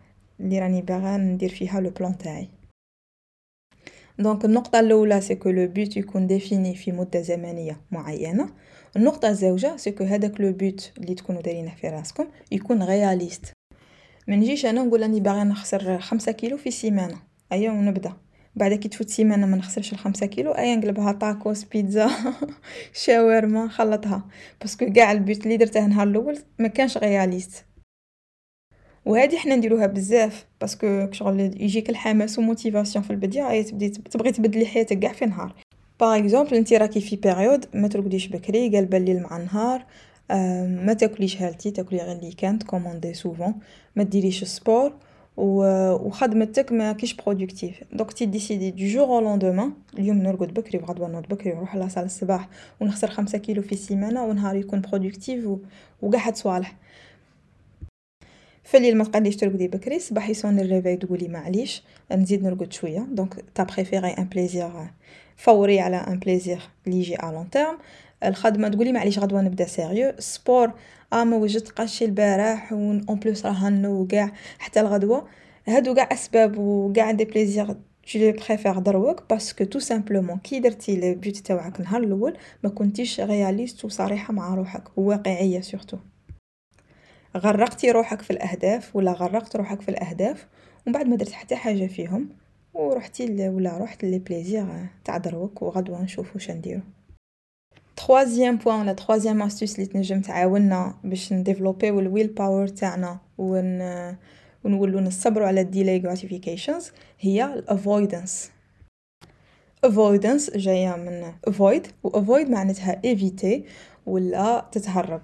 اللي 0.40 0.58
راني 0.58 0.82
باغا 0.82 1.16
ندير 1.16 1.48
فيها 1.48 1.80
le 1.80 1.90
plan 1.90 2.18
تاعي. 2.18 2.48
donc 4.20 4.44
النقطة 4.44 4.80
الأولى 4.80 5.20
c'est 5.20 5.34
que 5.34 5.50
le 5.50 5.66
but 5.66 5.96
يكون 5.96 6.26
défini 6.26 6.74
في 6.74 6.92
مدة 6.92 7.20
زمنية 7.20 7.80
معينة. 7.90 8.50
النقطة 8.96 9.28
الزوجة 9.28 9.76
c'est 9.76 9.90
que 9.90 10.04
هذاك 10.04 10.40
le 10.40 10.52
but 10.52 10.92
اللي 10.98 11.14
تكونوا 11.14 11.42
دايرينه 11.42 11.74
في 11.74 11.88
راسكم 11.88 12.26
يكون 12.52 12.82
réaliste 12.82 13.52
ما 14.28 14.36
نجيش 14.36 14.66
أنا 14.66 14.82
نقول 14.82 15.00
راني 15.00 15.20
باغي 15.20 15.44
نخسر 15.44 15.98
خمسة 15.98 16.32
كيلو 16.32 16.56
في 16.56 16.70
سيمانة. 16.70 17.16
ايا 17.52 17.70
ونبدأ. 17.70 18.12
بعد 18.56 18.74
كي 18.74 18.88
تفوت 18.88 19.08
سيمانة 19.08 19.46
ما 19.46 19.56
نخسرش 19.56 19.92
الخمسة 19.92 20.26
كيلو 20.26 20.52
ايا 20.52 20.76
نقلبها 20.76 21.12
طاكوس 21.12 21.64
بيتزا 21.64 22.10
شاورما 23.04 23.68
خلطها. 23.68 24.28
parce 24.60 24.80
que 24.80 24.92
كاع 24.92 25.12
ال 25.12 25.20
but 25.20 25.44
اللي 25.44 25.56
درته 25.56 25.84
النهار 25.84 26.08
الأول 26.08 26.38
ما 26.58 26.68
كانش 26.68 26.98
réaliste 26.98 27.64
وهذه 29.04 29.36
حنا 29.36 29.56
نديروها 29.56 29.86
بزاف 29.86 30.46
parce 30.60 30.93
que 30.93 31.12
شغل 31.12 31.40
يجيك 31.40 31.90
الحماس 31.90 32.38
و 32.38 32.44
motivation 32.44 33.04
في 33.04 33.10
البداية 33.10 33.50
اي 33.50 33.62
تبدي 33.62 33.88
تبغي 33.88 34.32
تبدلي 34.32 34.66
حياتك 34.66 34.98
كاع 34.98 35.12
في 35.12 35.26
نهار. 35.26 35.54
par 36.00 36.18
exemple 36.18 36.54
انت 36.54 36.72
راكي 36.72 37.00
في 37.00 37.16
période 37.16 37.64
ما 37.74 37.88
ترقديش 37.88 38.26
بكري 38.28 38.76
قلب 38.76 38.94
الليل 38.94 39.22
مع 39.22 39.36
النهار 39.36 39.84
ما 40.84 40.92
تاكليش 40.92 41.42
healthy 41.42 41.70
تاكلي 41.70 41.98
غير 41.98 42.12
اللي 42.12 42.32
كانت 42.32 42.62
commandé 42.62 43.14
souvent 43.14 43.54
ما 43.96 44.02
ديريش 44.02 44.44
sport 44.44 44.92
وخدمتك 45.36 46.72
ما 46.72 46.92
كيش 46.92 47.14
productive 47.14 47.84
donc 47.92 48.12
tu 48.12 48.26
décides 48.26 48.70
du 48.70 48.86
jour 48.86 49.04
au 49.04 49.20
lendemain 49.20 49.72
اليوم 49.98 50.18
نرقد 50.18 50.54
بكري 50.54 50.78
وغدوه 50.78 51.08
نوض 51.08 51.26
بكري 51.26 51.52
ونروح 51.52 51.76
la 51.76 51.84
salle 51.84 52.04
الصباح 52.04 52.48
ونخسر 52.80 53.10
خمسة 53.10 53.38
كيلو 53.38 53.62
في 53.62 53.72
السيمانة 53.72 54.24
ونهار 54.24 54.56
يكون 54.56 54.80
productive 54.80 55.48
وكاع 56.02 56.26
هاد 56.26 56.36
صوالح 56.36 56.76
في 58.70 58.76
الليل 58.76 58.96
ما 58.96 59.04
تقدريش 59.04 59.36
ترقدي 59.36 59.68
بكري 59.68 59.96
الصباح 59.96 60.28
يصون 60.28 60.58
ال 60.60 60.65
réveil 60.65 60.96
تقولي 60.96 61.28
معليش. 61.28 61.82
نزيد 62.12 62.42
نرقد 62.42 62.72
شوية. 62.72 63.06
donc 63.10 63.44
t'as 63.54 63.62
préféré 63.62 64.08
un 64.08 64.24
plaisir 64.24 64.70
فوري 65.36 65.80
على 65.80 65.96
un 65.96 66.18
plaisir 66.18 66.62
اللي 66.86 66.98
يجي 66.98 67.16
à 67.16 67.32
long 67.32 67.50
terme 67.50 67.78
الخدمة 68.24 68.68
تقولي 68.68 68.92
معليش 68.92 69.18
غدوة 69.18 69.42
نبدأ 69.42 69.66
sérieux 69.66 70.12
sport 70.18 70.72
آه 71.12 71.24
ما 71.24 71.36
وجدت 71.36 71.68
قاشي 71.68 72.04
البارح 72.04 72.72
en 72.72 73.00
plus 73.00 73.46
راه 73.46 73.68
نو 73.70 74.06
كاع 74.06 74.32
حتى 74.58 74.80
الغدوة 74.80 75.26
هادو 75.66 75.94
كاع 75.94 76.08
أسباب 76.12 76.58
وكاع 76.58 77.10
des 77.10 77.24
plaisirs 77.24 77.66
je 77.66 78.20
les 78.20 78.32
préfère 78.32 78.78
دروك 78.78 79.22
parce 79.30 79.51
que 79.51 79.64
tout 79.64 79.78
simplement 79.78 80.38
كي 80.38 80.60
درتي 80.60 80.96
les 80.96 81.14
buts 81.14 81.36
تاوعك 81.36 81.80
النهار 81.80 82.02
الأول 82.02 82.36
ما 82.64 82.70
كنتيش 82.70 83.20
رياليست 83.20 83.84
وصريحة 83.84 84.32
مع 84.32 84.54
روحك. 84.54 84.98
وواقعيه 84.98 85.60
surtout 85.60 85.96
غرقتي 87.36 87.90
روحك 87.90 88.22
في 88.22 88.30
الأهداف 88.30 88.96
ولا 88.96 89.12
غرقت 89.12 89.56
روحك 89.56 89.80
في 89.80 89.88
الأهداف 89.88 90.46
ومن 90.86 90.94
بعد 90.94 91.06
ما 91.06 91.16
درت 91.16 91.32
حتى 91.32 91.56
حاجة 91.56 91.86
فيهم 91.86 92.28
ورحتي 92.74 93.48
ولا 93.48 93.78
رحت 93.78 94.04
les 94.04 94.18
plaisirs 94.18 94.86
تاع 95.04 95.16
دروك 95.16 95.62
وغدوة 95.62 96.02
نشوفو 96.02 96.38
شنديرو 96.38 96.80
troisième 97.96 98.56
point 98.56 98.80
ولا 98.80 98.92
troisième 98.92 99.42
astuce 99.42 99.74
اللي 99.74 99.86
تنجم 99.86 100.20
تعاوننا 100.20 100.94
باش 101.04 101.32
نديفلوبيو 101.32 102.00
ال 102.00 102.26
willpower 102.26 102.68
تاعنا 102.68 103.18
ون 103.38 103.80
ونولو 104.64 105.00
نصبروا 105.00 105.46
على 105.46 105.60
ال 105.60 105.65
delayed 105.65 106.02
gratifications 106.02 106.84
هي 107.20 107.44
ال 107.44 108.50
avoidance 109.86 110.21
avoidance 110.21 110.56
جاية 110.56 110.96
من 110.96 111.32
avoid 111.50 111.88
و 112.02 112.44
معناتها 112.48 113.02
éviter 113.06 113.62
ولا 114.06 114.68
تتهرب. 114.72 115.22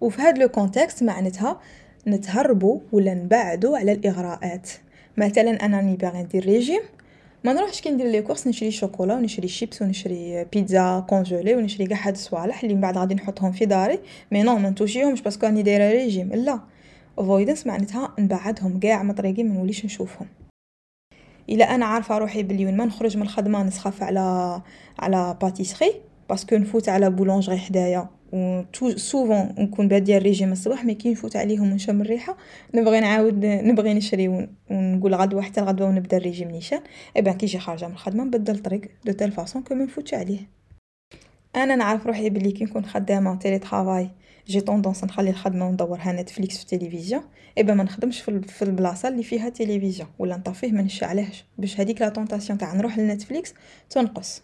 وفي 0.00 0.22
هاد 0.22 0.38
le 0.38 0.48
contexte 0.48 1.02
معناتها 1.02 1.60
نتهربوا 2.06 2.80
ولا 2.92 3.14
نبعدوا 3.14 3.78
على 3.78 3.92
الإغراءات. 3.92 4.70
مثلا 5.16 5.50
أنا 5.50 5.76
راني 5.76 5.96
باغي 5.96 6.22
ندير 6.22 6.44
ريجيم 6.44 6.80
ما 7.44 7.52
نروحش 7.52 7.80
كي 7.80 7.90
ندير 7.90 8.06
les 8.06 8.22
courses 8.22 8.46
نشري 8.46 8.70
شوكولا 8.70 9.14
ونشري 9.14 9.48
شيبس 9.48 9.82
ونشري 9.82 10.44
بيتزا 10.52 11.04
congelée 11.08 11.54
ونشري 11.54 11.86
كاع 11.86 12.06
هاد 12.06 12.12
الصوالح 12.12 12.62
اللي 12.62 12.74
من 12.74 12.80
بعد 12.80 12.98
غادي 12.98 13.14
نحطهم 13.14 13.52
في 13.52 13.66
داري. 13.66 13.98
mais 14.32 14.42
non 14.42 14.58
ما 14.58 14.70
نتوشيهمش 14.70 15.22
parce 15.22 15.37
que 15.37 15.46
راني 15.46 15.62
دايرة 15.62 15.92
ريجيم 15.92 16.32
لا. 16.32 16.60
avoidance 17.18 17.66
معناتها 17.66 18.14
نبعدهم 18.18 18.80
كاع 18.80 19.02
من 19.02 19.12
طريقي 19.12 19.42
ما 19.42 19.54
نوليش 19.54 19.84
نشوفهم. 19.84 20.28
إلا 21.48 21.74
أنا 21.74 21.86
عارفة 21.86 22.18
روحي 22.18 22.42
بلي 22.42 22.72
ما 22.72 22.84
نخرج 22.84 23.16
من 23.16 23.22
الخدمة 23.22 23.62
نسخف 23.62 24.02
على 24.02 24.60
على 24.98 25.36
pâtisserie 25.42 25.94
parce 26.28 26.45
que 26.45 26.56
نفوت 26.56 26.88
على 26.88 27.10
boulangerie 27.10 27.58
حدايا. 27.58 28.08
و 28.32 28.62
souvent 28.96 29.54
نكون 29.58 29.88
بادية 29.88 30.16
الريجيم 30.16 30.52
الصباح 30.52 30.84
mais 30.84 30.94
كي 30.94 31.10
نفوت 31.10 31.36
عليهم 31.36 31.72
ونشم 31.72 32.00
الريحة. 32.00 32.36
نبغي 32.74 33.00
نعاود 33.00 33.44
نبغي 33.44 33.94
نشري 33.94 34.48
ونقول 34.70 35.14
غدوة 35.14 35.42
حتى 35.42 35.60
الغدوة 35.60 35.88
ونبدأ 35.88 36.16
الريجيم 36.16 36.50
نيشان. 36.50 36.80
eh 37.16 37.22
ben 37.22 37.34
كي 37.34 37.46
نجي 37.46 37.58
خارجة 37.58 37.86
من 37.86 37.92
الخدمة 37.92 38.24
نبدل 38.24 38.54
الطريق 38.54 38.80
de 39.04 39.12
telle 39.12 39.32
façon 39.32 39.62
que 39.62 39.74
ما 39.74 39.84
نفوتش 39.84 40.14
عليه. 40.14 40.40
أنا 41.56 41.76
نعرف 41.76 42.06
روحي 42.06 42.30
بلي 42.30 42.52
كي 42.52 42.64
نكون 42.64 42.84
خدامة 42.84 43.36
télétravail 43.36 44.10
j'ai 44.48 44.60
tendance 44.60 45.04
نخلي 45.04 45.30
الخدمة 45.30 45.68
وندورها 45.68 46.12
نتفليكس 46.12 46.64
في 46.64 46.72
التلفزيون 46.72 47.22
إي 47.58 47.62
ما 47.62 47.82
نخدمش 47.82 48.20
في 48.20 48.62
البلاصة 48.62 49.08
اللي 49.08 49.22
فيها 49.22 49.48
تلفزيون 49.48 50.08
ولا 50.18 50.36
نطفيه 50.36 50.72
ما 50.72 50.82
نشعلهش 50.82 51.44
باش 51.58 51.80
هذيك 51.80 52.00
la 52.00 52.08
tentation 52.08 52.58
تاع 52.58 52.74
نروح 52.74 52.98
لنتفليكس 52.98 53.54
تنقص. 53.90 54.42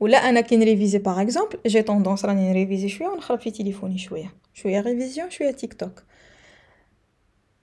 ولا 0.00 0.18
أنا 0.18 0.40
كي 0.40 0.56
نريفيزي 0.56 0.98
par 0.98 1.22
exemple 1.22 1.58
j'ai 1.66 1.82
tendance 1.82 2.24
راني 2.24 2.50
نريفيزي 2.50 2.88
شوية 2.88 3.08
ونخرب 3.08 3.40
في 3.40 3.50
تليفوني 3.50 3.98
شوية 3.98 4.34
شوية 4.54 4.80
révision 4.80 5.30
شوية 5.30 5.50
تيك 5.50 5.74
توك 5.74 6.02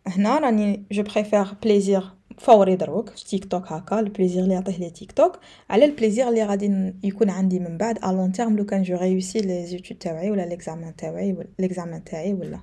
هنا 0.08 0.40
راني 0.40 0.86
je 0.92 1.04
préfère 1.04 1.54
plaisir 1.64 2.04
فوري 2.38 2.76
دروك 2.76 3.10
في 3.10 3.26
تيك 3.26 3.46
توك 3.46 3.72
هكا 3.72 4.00
ال 4.00 4.05
plaisir 4.05 4.44
اللي 4.44 4.54
يعطيه 4.54 4.78
les 4.78 4.90
تيك 4.90 5.12
توك 5.12 5.40
على 5.70 5.86
ال 5.86 5.91
plaisir 5.91 6.30
اللي 6.30 6.44
غادي 6.44 6.94
يكون 7.04 7.30
عندي 7.30 7.60
من 7.60 7.78
بعد 7.78 7.98
à 8.04 8.12
long 8.12 8.32
terme 8.32 8.58
لو 8.58 8.66
كان 8.66 8.84
je 8.84 8.98
réussis 8.98 9.40
les 9.40 9.66
études 9.66 9.98
تاوعي 9.98 10.32
ولا 10.32 10.46
l'examen 10.46 10.96
تاوعي 10.96 11.38
l'examen 11.60 12.04
تاعي 12.04 12.34
ولا 12.34 12.60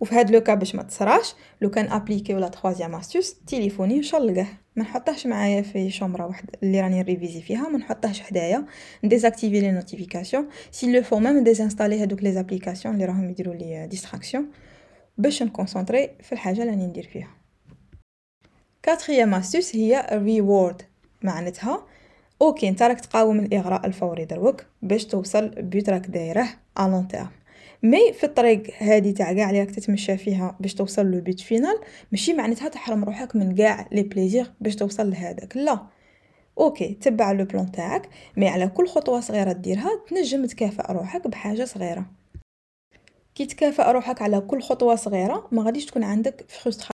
وفي 0.00 0.14
هاد 0.14 0.30
le 0.30 0.40
cas 0.40 0.54
باش 0.54 0.74
ما 0.74 0.82
تصراش 0.82 1.34
لو 1.60 1.70
كان 1.70 1.92
appliqué 1.92 2.34
ولا 2.34 2.48
troisième 2.48 2.94
astuce 2.94 3.34
تليفوني 3.34 3.98
نشلقه 3.98 4.46
ما 4.76 4.82
نحطهش 4.82 5.26
معايا 5.26 5.62
في 5.62 5.90
chambre 5.90 6.26
واحد 6.26 6.50
اللي 6.62 6.80
راني 6.80 6.98
نريفيزي 7.02 7.42
فيها 7.42 7.68
ما 7.68 7.78
نحطهش 7.78 8.20
حدايا. 8.20 8.66
نديزاكتيفي 9.04 9.60
les 9.60 9.70
notifications 9.72 10.48
s'il 10.70 10.92
le 10.92 11.02
faut 11.02 11.18
même 11.18 11.44
désinstaller 11.44 12.02
هادوك 12.02 12.22
les 12.22 12.32
applications 12.32 12.94
اللي 12.94 13.04
راهم 13.04 13.30
يديروا 13.30 13.54
les 13.54 13.86
distractions 13.86 14.50
باش 15.18 15.42
نكونسونطري 15.42 16.10
في 16.22 16.32
الحاجة 16.32 16.60
اللي 16.60 16.70
راني 16.70 16.86
ندير 16.86 17.08
فيها. 17.12 17.30
quatrième 18.82 19.34
astuce 19.34 19.76
هي 19.76 20.06
reward 20.12 20.82
معناتها 21.22 21.86
okay 22.42 22.68
انت 22.68 22.82
راك 22.82 23.00
تقاوم 23.00 23.38
الإغراء 23.40 23.86
الفوري 23.86 24.24
دروك 24.24 24.66
باش 24.82 25.04
توصل 25.04 25.48
but 25.48 25.90
راك 25.90 26.06
دايره 26.06 26.48
à 26.78 26.82
long 26.82 27.08
terme 27.08 27.28
mais 27.82 28.12
في 28.12 28.24
الطريق 28.24 28.62
هادي 28.78 29.12
تاع 29.12 29.32
كاع 29.32 29.50
اللي 29.50 29.60
راك 29.60 29.70
تتمشى 29.70 30.16
فيها 30.16 30.56
باش 30.60 30.74
توصل 30.74 31.06
le 31.06 31.20
but 31.20 31.40
final 31.40 31.80
ماشي 32.12 32.32
معناتها 32.32 32.68
تحرم 32.68 33.04
روحك 33.04 33.36
من 33.36 33.54
كاع 33.54 33.88
les 33.92 34.02
plaisirs 34.02 34.52
باش 34.60 34.76
توصل 34.76 35.10
لهذاك 35.10 35.56
لا. 35.56 35.86
okay 36.58 36.94
تبع 36.94 37.32
le 37.32 37.44
plan 37.44 37.72
تاعك 37.72 38.08
mais 38.36 38.48
على 38.48 38.68
كل 38.68 38.86
خطوة 38.88 39.20
صغيرة 39.20 39.52
ديرها 39.52 39.90
تنجم 40.08 40.46
تكافئ 40.46 40.92
روحك 40.92 41.28
بحاجة 41.28 41.64
صغيرة. 41.64 42.06
كي 43.34 43.46
تكافئ 43.46 43.82
روحك 43.92 44.22
على 44.22 44.40
كل 44.40 44.62
خطوة 44.62 44.94
صغيرة 44.94 45.48
ما 45.52 45.62
غاديش 45.62 45.86
تكون 45.86 46.04
عندك 46.04 46.44
frustration 46.48 46.90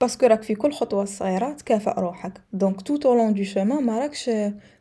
parce 0.00 0.16
que 0.16 0.26
راك 0.26 0.42
في 0.42 0.54
كل 0.54 0.72
خطوة 0.72 1.04
صغيرة 1.04 1.52
تكافئ 1.52 2.00
روحك. 2.00 2.40
donc 2.52 2.82
tout 2.82 2.96
au 2.96 3.09
long 3.09 3.34
du 3.34 3.42
chemin 3.42 3.84
ما 3.84 3.98
راكش 3.98 4.30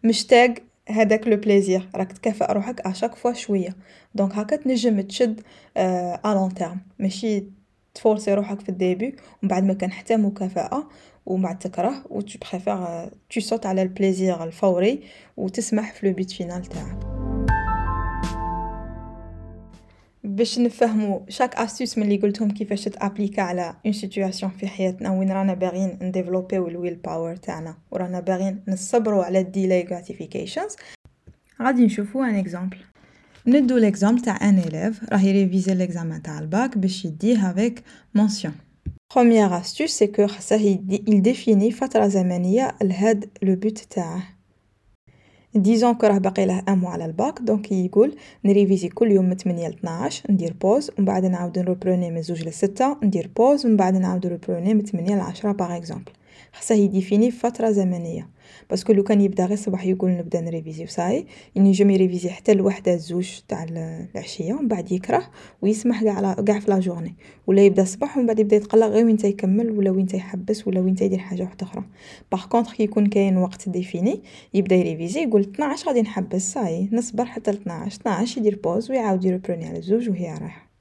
مشتاق 0.04 0.54
هذاك 0.90 1.28
le 1.28 1.38
plaisir. 1.38 1.90
راك 1.96 2.12
تكافئ 2.12 2.54
روحك 2.54 2.82
à 2.82 2.87
chaque 2.87 3.16
fois 3.16 3.34
شوية. 3.34 3.76
donc 4.16 4.34
هكا 4.34 4.56
تنجم 4.56 5.02
تشد 5.02 5.42
à 5.78 6.34
long 6.34 6.54
terme 6.54 6.80
ماشي 7.00 7.44
ت 7.94 7.99
forcer 7.99 8.34
روحك 8.34 8.62
في 8.62 8.70
ال 8.70 8.78
début 8.78 9.16
ومن 9.44 9.50
بعد 9.50 9.64
ما 9.64 9.74
كان 9.74 9.92
حتى 9.92 10.18
مكافأة 10.18 10.88
ومن 11.26 11.44
بعد 11.44 11.60
تكره 11.60 12.04
و 12.10 12.22
tu 12.22 12.38
préfères 12.38 13.10
sauter 13.40 13.66
على 13.66 13.82
ال 13.82 13.89
plaisir 13.90 14.44
الفوري 14.44 15.04
وتسمح 15.38 15.94
في 15.94 16.08
le 16.08 16.14
but 16.14 16.32
final 16.32 16.66
تاعك. 16.66 17.11
باش 20.24 20.60
نفهمو 20.60 21.26
chaque 21.30 21.56
astuce 21.56 21.98
من 21.98 22.04
اللي 22.04 22.18
قلتهم 22.18 22.52
كيفاش 22.52 22.84
ت 22.84 22.90
appliquer 22.90 23.42
على 23.42 23.76
une 23.86 23.94
situation 23.94 24.52
في 24.52 24.68
حياتنا 24.68 25.12
وين 25.12 25.32
رانا 25.32 25.54
باغيين 25.54 25.98
نديفلوبيو 26.02 26.68
الويل 26.68 26.96
باور 26.96 27.36
تاعنا. 27.36 27.78
ورانا 27.92 28.20
باغيين 28.20 28.64
نصبروا 28.68 29.24
على 29.24 29.40
ال 29.40 29.46
delayed 29.46 29.88
gratifications 29.88 30.76
غادي 31.62 31.86
نشوفو 31.86 32.24
un 32.24 32.36
exemple 32.36 32.78
ندو 33.48 33.78
l'exemple 33.78 34.22
تاع 34.22 34.50
ان 34.50 34.62
élève. 34.62 35.14
راه 35.14 35.22
ي 35.22 35.28
réviser 35.28 35.74
l'examen 35.74 36.22
تاع 36.22 36.40
الباك 36.40 36.78
باش 36.78 37.06
يديه 37.06 37.52
avec 37.52 37.84
mention 38.16 38.54
Première 39.14 39.54
astuce 39.54 39.92
c'est 40.00 40.26
خاصه 40.26 40.80
ي 41.08 41.22
définir 41.22 41.74
فترة 41.74 42.08
زمنية 42.08 42.76
لهاد 42.82 43.30
le 43.42 43.56
but 43.56 43.78
تاعه. 43.78 44.41
disons 45.56 45.94
que 45.94 46.08
راه 46.08 46.18
باقي 46.18 46.46
له 46.46 46.64
un 46.70 46.78
mois 46.78 46.88
على 46.88 47.06
ال 47.06 47.14
bac 47.14 47.40
donc 47.42 47.72
يقول 47.72 48.16
ن 48.46 48.51
réviser 48.51 48.90
كل 48.90 49.12
يوم 49.12 49.26
من 49.26 49.36
8 49.38 49.68
ل 49.68 49.72
12 49.72 50.32
ندير 50.32 50.54
pause 50.62 50.92
ومن 50.98 51.06
بعد 51.06 51.26
نعاود 51.26 51.60
ن 51.60 51.65
reprendre 51.65 52.12
من 52.12 52.22
زوج 52.22 52.44
ل 52.48 52.54
6 52.54 52.98
ندير 53.04 53.30
pause 53.38 53.66
ومن 53.66 53.78
بعد 53.78 53.96
نعاود 53.96 54.28
ن 54.28 54.32
reprendre 54.32 54.74
من 54.74 54.82
8 54.82 55.16
ل 55.16 55.20
10 55.20 55.52
par 55.52 55.78
exemple 55.78 56.12
خاصه 56.54 56.76
ي 56.76 56.83
définir 56.83 57.32
فترة 57.32 57.72
زمنية. 57.72 58.30
parce 58.70 58.85
que 58.85 58.94
لو 58.94 59.04
كان 59.04 59.22
يبدا 59.22 59.44
غير 59.46 59.54
الصباح 59.54 59.86
يقول 59.86 60.12
نبدا 60.12 60.42
نريفيزي 60.42 60.84
وصاي 60.84 61.26
ينجم 61.56 61.90
ي 61.90 61.95
réviser 61.95 62.30
حتى 62.30 62.52
الوحده 62.52 62.96
زوج 62.96 63.40
تاع 63.48 63.64
العشية 63.70 64.54
ومن 64.54 64.68
بعد 64.68 64.92
يكره 64.92 65.24
ويسمح 65.62 66.04
كاع 66.04 66.14
على 66.14 66.44
كاع 66.48 66.60
في 66.60 66.72
la 66.72 66.80
journée. 66.80 67.16
ولا 67.48 67.62
يبدا 67.66 67.82
الصباح 67.82 68.18
ومن 68.18 68.28
بعد 68.28 68.40
يبدا 68.40 68.56
يتقلق 68.56 68.88
غير 68.88 69.06
وين 69.06 69.18
يكمل 69.24 69.72
ولا 69.72 69.92
وين 69.92 70.08
يحبس 70.14 70.68
ولا 70.68 70.80
وين 70.80 70.96
يدير 71.02 71.20
حاجة 71.20 71.44
واحدة 71.44 71.68
أخرى 71.68 71.84
par 72.32 72.46
contre 72.46 72.82
يكون 72.82 73.06
كاين 73.06 73.38
وقت 73.38 73.70
défini 73.70 74.22
يبدا 74.54 74.76
ي 74.76 74.82
réviser 74.82 75.24
يقول 75.24 75.42
12 75.42 75.88
غادي 75.88 76.02
نحبس 76.02 76.52
صاي؟ 76.54 76.90
نصبر 76.92 77.26
حتى 77.26 77.52
ل 77.52 77.56
12 77.56 78.02
12 78.02 78.38
يدير 78.42 78.60
pause 78.64 78.92
ويعاود 78.92 79.26
ي 79.26 79.30
reprendre 79.30 79.66
على 79.66 79.82
زوج 79.82 80.10
وهي 80.10 80.28
رايحة. 80.28 80.72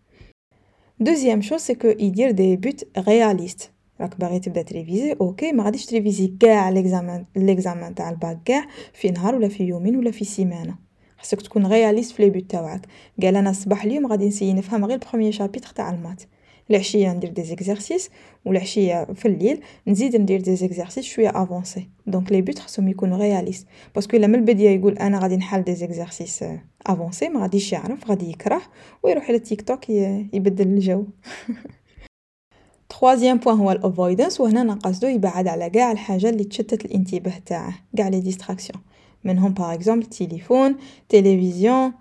deuxième 1.00 1.40
chose 1.40 1.60
c'est 1.60 1.74
que 1.74 1.88
يدير 1.88 2.30
des 2.30 2.56
buts 2.56 2.98
réalistes 2.98 3.70
راك 4.00 4.20
باغي 4.20 4.38
تبدا 4.38 4.62
ت 4.62 4.69
réviser 4.69 5.12
okay 5.20 5.52
ما 5.52 5.64
غاديش 5.64 5.86
ت 5.86 5.92
réviser 5.92 6.34
كاع 6.40 6.70
l'examen 6.70 7.24
l'examen 7.36 7.94
تاع 7.94 8.10
الباك 8.10 8.38
كاع 8.44 8.66
في 8.92 9.10
نهار 9.10 9.34
ولا 9.34 9.48
في 9.48 9.64
يومين 9.64 9.96
ولا 9.96 10.10
في 10.10 10.24
سيمانة. 10.24 10.74
خاصك 11.18 11.42
تكون 11.42 11.66
réaliste 11.66 12.12
في 12.12 12.22
les 12.22 12.30
buts 12.30 12.50
تاعك 12.50 12.86
قال 13.22 13.36
أنا 13.36 13.50
الصباح 13.50 13.84
اليوم 13.84 14.06
غادي 14.06 14.28
ن 14.28 14.31
essayer 14.31 14.52
نفهم 14.52 14.84
غير 14.84 14.98
ال 15.02 15.06
premier 15.06 15.32
chapitre 15.32 15.68
تاع 15.68 15.90
ال 15.90 15.95
maths. 15.95 16.22
العشية 16.70 17.12
ندير 17.12 17.30
des 17.30 17.42
exercices 17.42 18.10
والعشيه 18.44 19.04
في 19.04 19.28
الليل 19.28 19.60
نزيد 19.86 20.16
ندير 20.16 20.40
des 20.40 20.56
exercices 20.56 21.04
شوية 21.04 21.42
avancés 21.42 21.88
donc 22.06 22.32
les 22.32 22.42
buts 22.42 22.58
خاصهم 22.58 22.88
يكونوا 22.88 23.18
réalistes 23.18 23.66
parce 23.94 24.08
que 24.08 24.16
إلا 24.16 24.26
من 24.26 24.34
البداية 24.34 24.78
يقول 24.78 24.98
أنا 24.98 25.18
غادي 25.18 25.36
نحل 25.36 25.62
des 25.62 25.74
exercices 25.74 26.44
avancés 26.86 27.28
ما 27.28 27.40
غاديش 27.40 27.72
يعرف 27.72 28.08
غادي 28.10 28.30
يكره 28.30 28.62
ويروح 29.02 29.30
للتيك 29.30 29.62
توك 29.62 29.90
يبدل 29.90 30.66
الجو. 30.66 31.04
troisième 32.90 33.38
point 33.38 33.56
هو 33.56 33.72
ال 33.72 33.79
avoidance 33.79 34.40
وهنا 34.40 34.62
نقصدو 34.62 35.06
يبعد 35.06 35.48
على 35.48 35.68
قاع 35.68 35.92
الحاجة 35.92 36.30
اللي 36.30 36.44
تشتت 36.44 36.84
الانتباه 36.84 37.38
تاعه 37.46 37.74
قاع 37.98 38.08
les 38.08 38.20
distractions 38.20 38.82
منهم 39.24 39.52
par 39.52 39.74
exemple 39.74 40.04
التليفون 40.04 40.76
تلفزيون. 41.08 41.92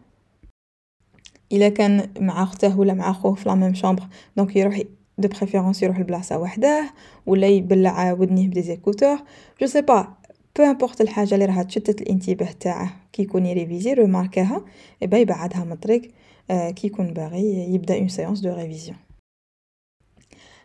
إلا 1.51 1.69
كان 1.69 2.09
مع 2.19 2.43
أخته 2.43 2.79
ولا 2.79 2.93
مع 2.93 3.13
خوه 3.13 3.35
في 3.35 3.49
la 3.49 3.55
même 3.55 3.73
chambre 3.73 4.03
donc 4.37 4.55
يروح 4.55 4.81
de 5.17 5.27
préférence 5.27 5.83
يروح 5.83 5.99
لبلاصة 5.99 6.37
وحده 6.37 6.93
ولا 7.25 7.47
يبلع 7.47 8.11
ودنيه 8.11 8.47
ب 8.47 8.61
des 8.61 8.74
écouteurs. 8.74 9.17
je 9.61 9.67
sais 9.67 9.81
pas 9.81 10.13
peu 10.57 10.63
importe 10.63 11.01
الحاجة 11.01 11.33
اللي 11.33 11.45
راها 11.45 11.63
تشتت 11.63 12.01
الانتباه 12.01 12.51
تاعه 12.59 12.93
كي 13.13 13.21
يكون 13.21 13.45
ي 13.45 13.51
réviser 13.51 13.93
remarqua 13.93 14.65
ها 15.03 15.09
et 15.09 15.21
يبعدها 15.21 15.63
من 15.63 15.71
الطريق 15.71 16.11
كي 16.49 16.87
يكون 16.87 17.13
باغي 17.13 17.73
يبدأ 17.73 17.97
une 17.97 18.07
séance 18.07 18.39
de 18.39 18.53
révision 18.53 18.97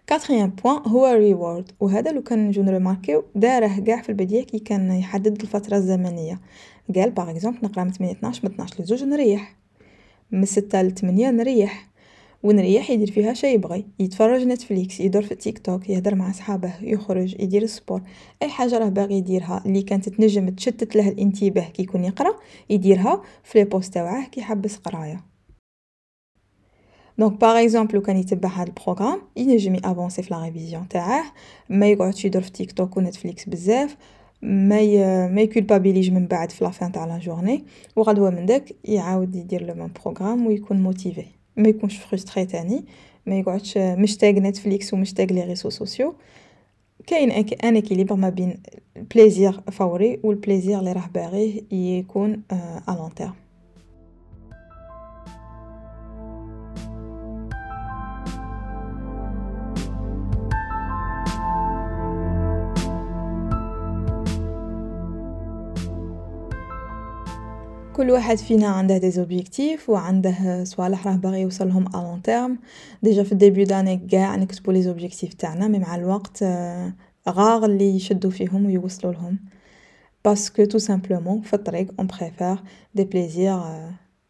quatrième 0.06 0.50
point 0.50 0.82
هو 0.86 1.06
reward 1.06 1.72
وهذا 1.80 2.12
لو 2.12 2.22
كان 2.22 2.48
نجو 2.48 2.62
ن 2.62 2.68
remarquer 2.68 3.18
و 3.18 3.24
داره 3.34 3.84
قاع 3.86 4.02
في 4.02 4.08
البداية 4.08 4.44
كي 4.44 4.58
كان 4.58 4.92
يحدد 4.92 5.42
الفترة 5.42 5.76
الزمنية. 5.76 6.40
قال 6.94 7.10
par 7.10 7.30
exemple 7.30 7.58
نقرأ 7.62 7.84
من 7.84 7.92
8 7.92 8.12
12 8.12 8.40
من 8.44 8.50
12 8.50 8.82
لزوج 8.82 9.04
نريح. 9.04 9.56
من 10.30 10.44
6 10.44 10.82
ل 10.82 10.94
8 10.94 11.30
نريح. 11.30 11.88
ونريح 12.42 12.90
يدير 12.90 13.10
فيها 13.10 13.32
شي 13.32 13.46
يبغي. 13.46 13.86
يتفرج 13.98 14.46
Netflix 14.46 15.00
يدور 15.00 15.22
في 15.22 15.32
التيك 15.32 15.58
توك 15.58 15.90
يهدر 15.90 16.14
مع 16.14 16.32
صحابه 16.32 16.72
يخرج 16.82 17.36
يدير 17.40 17.62
ال 17.62 17.68
sport 17.68 18.00
أي 18.42 18.48
حاجة 18.48 18.78
راه 18.78 18.88
باغي 18.88 19.14
يديرها 19.14 19.62
اللي 19.66 19.82
كانت 19.82 20.08
تنجم 20.08 20.48
تشتت 20.48 20.96
له 20.96 21.08
الانتباه 21.08 21.68
كي 21.68 21.82
يكون 21.82 22.04
يقرأ 22.04 22.34
يديرها 22.70 23.22
في 23.44 23.58
les 23.58 23.64
pauses 23.64 23.94
تاعه 23.94 24.28
كي 24.28 24.40
يحبس 24.40 24.76
قراية. 24.76 25.33
donc 27.18 27.40
par 27.40 27.62
exemple 27.62 27.94
لو 27.94 28.02
كان 28.02 28.16
يتبع 28.16 28.48
هاد 28.48 28.66
ال 28.66 28.71
programme 28.71 29.20
ينجم 29.36 29.74
ي 29.74 29.80
avancer 29.80 30.22
في 30.22 30.34
la 30.34 30.42
révision 30.44 30.88
تاعه 30.88 31.24
ما 31.68 31.86
يقعدش 31.88 32.24
يدور 32.24 32.42
في 32.42 32.52
TikTok 32.52 32.72
و 32.72 32.96
Netflix 32.96 33.48
بزاف 33.48 33.96
ما 34.42 34.80
ي... 34.80 34.98
ما 35.28 35.40
ي 35.40 35.45
culpabiliser 35.45 36.01
ش 36.01 36.10
من 36.10 36.26
بعد 36.26 36.50
في 36.50 36.64
la 36.64 36.75
fin 36.75 36.92
تاع 36.92 37.04
la 37.04 37.18
journée 37.18 37.64
وغدوه 37.96 38.30
من 38.30 38.46
داك 38.46 38.72
يعاود 38.84 39.34
يدير 39.36 39.66
le 39.66 39.74
même 39.74 39.90
programme 40.02 40.46
ويكون 40.46 40.82
motivé 40.82 41.24
ما 41.56 41.68
يكونش 41.68 41.96
frustré 41.96 42.46
تاني 42.46 42.84
ما 43.26 43.38
يقعدش 43.38 43.78
مشتاق 43.78 44.34
Netflix 44.34 44.94
ومشتاق 44.94 45.32
les 45.32 45.44
réseaux 45.44 45.70
sociaux 45.70 46.14
كاين 47.06 47.30
un 47.64 47.76
équilibre 47.76 48.16
ما 48.16 48.28
بين 48.28 48.62
ال 48.96 49.04
plaisir 49.04 49.60
فوري 49.72 50.20
و 50.22 50.28
ال 50.28 50.34
plaisir 50.34 50.78
اللي 50.78 50.92
راه 50.92 51.10
باغيه 51.14 51.62
يكون 51.72 52.42
à 52.88 52.96
long 52.98 53.14
terme 53.14 53.43
كل 67.96 68.10
واحد 68.10 68.38
فينا 68.38 68.66
عنده 68.66 68.98
des 68.98 69.10
objectifs 69.10 69.90
وعنده 69.90 70.64
صوالح 70.64 71.06
راه 71.06 71.16
باغي 71.16 71.40
يوصلهم 71.40 71.86
à 71.96 71.96
long 71.96 72.22
terme 72.22 72.58
déjà 73.02 73.22
في 73.22 73.32
ال 73.32 73.37
début 73.37 73.64
d'année 73.64 73.96
كاع 73.96 74.36
نكتبو 74.36 74.70
les 74.72 74.82
objectifs 74.82 75.34
تاعنا 75.34 75.68
mais 75.68 75.78
مع 75.78 75.94
الوقت 75.94 76.42
غار 77.28 77.64
اللي 77.64 77.96
يشدو 77.96 78.30
فيهم 78.30 78.66
ويوصلوا 78.66 79.12
لهم. 79.12 79.38
parce 80.24 80.49
que 80.49 80.64
tout 80.64 80.78
simplement 80.78 81.40
في 81.40 81.54
الطريق 81.54 81.94
on 81.98 82.06
préfère 82.06 82.58
des 82.94 83.04
plaisirs 83.04 83.60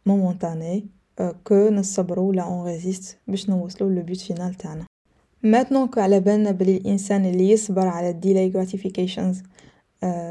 momentanés 0.07 0.87
que 1.45 1.69
نصبرو 1.69 2.29
ولا 2.29 2.43
on 2.43 2.67
résiste 2.67 3.19
باش 3.29 3.51
نوصلو 3.51 3.89
le 3.89 4.03
but 4.03 4.17
final 4.21 4.55
تاعنا 4.55 4.87
que 5.87 6.01
على 6.01 6.21
بالنا 6.21 6.51
بلي 6.51 6.77
الإنسان 6.77 7.25
اللي 7.27 7.51
يصبر 7.51 7.87
على 7.87 8.11
ال 8.11 8.16
delayed 8.16 8.53
gratifications 8.53 9.37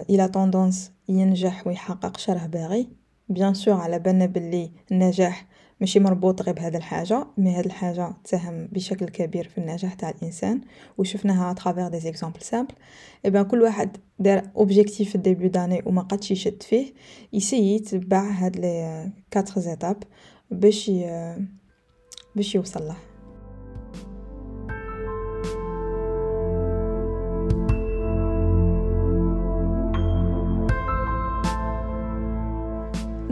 il 0.09 0.27
a 0.27 0.34
tendance 0.34 0.91
ينجح 1.09 1.67
ويحقق 1.67 2.17
شراه 2.17 2.45
باغي 2.45 3.02
bien 3.29 3.53
sûr 3.53 3.73
على 3.73 3.99
بالنا 3.99 4.25
بلي 4.25 4.71
النجاح 4.91 5.45
ماشي 5.81 5.99
مربوط 5.99 6.41
غير 6.41 6.55
بهذا 6.55 6.77
الحاجة 6.77 7.27
mais 7.37 7.55
هاد 7.55 7.65
الحاجة 7.65 8.13
تساهم 8.23 8.67
بشكل 8.71 9.05
كبير 9.05 9.47
في 9.47 9.57
النجاح 9.57 9.93
تاع 9.93 10.09
الإنسان 10.09 10.61
وشفناها 10.97 11.51
à 11.51 11.56
travers 11.56 11.87
des 11.87 11.99
exemples 11.99 12.41
simples 12.41 12.73
et 13.25 13.43
كل 13.43 13.61
واحد 13.61 13.97
دار 14.19 14.41
objectif 14.55 15.09
في 15.09 15.15
ال 15.15 15.20
début 15.20 15.47
d'année 15.47 15.81
وما 15.85 16.01
قدش 16.01 16.31
يشد 16.31 16.63
فيه 16.63 16.93
ي 17.33 17.38
essayer 17.38 17.75
يتبع 17.75 18.31
هاد 18.31 18.55
les 18.55 19.11
4 19.37 19.59
étapes 19.59 20.03
باش 20.51 20.91
باش 22.35 22.55
يوصل 22.55 22.87
له. 22.87 23.12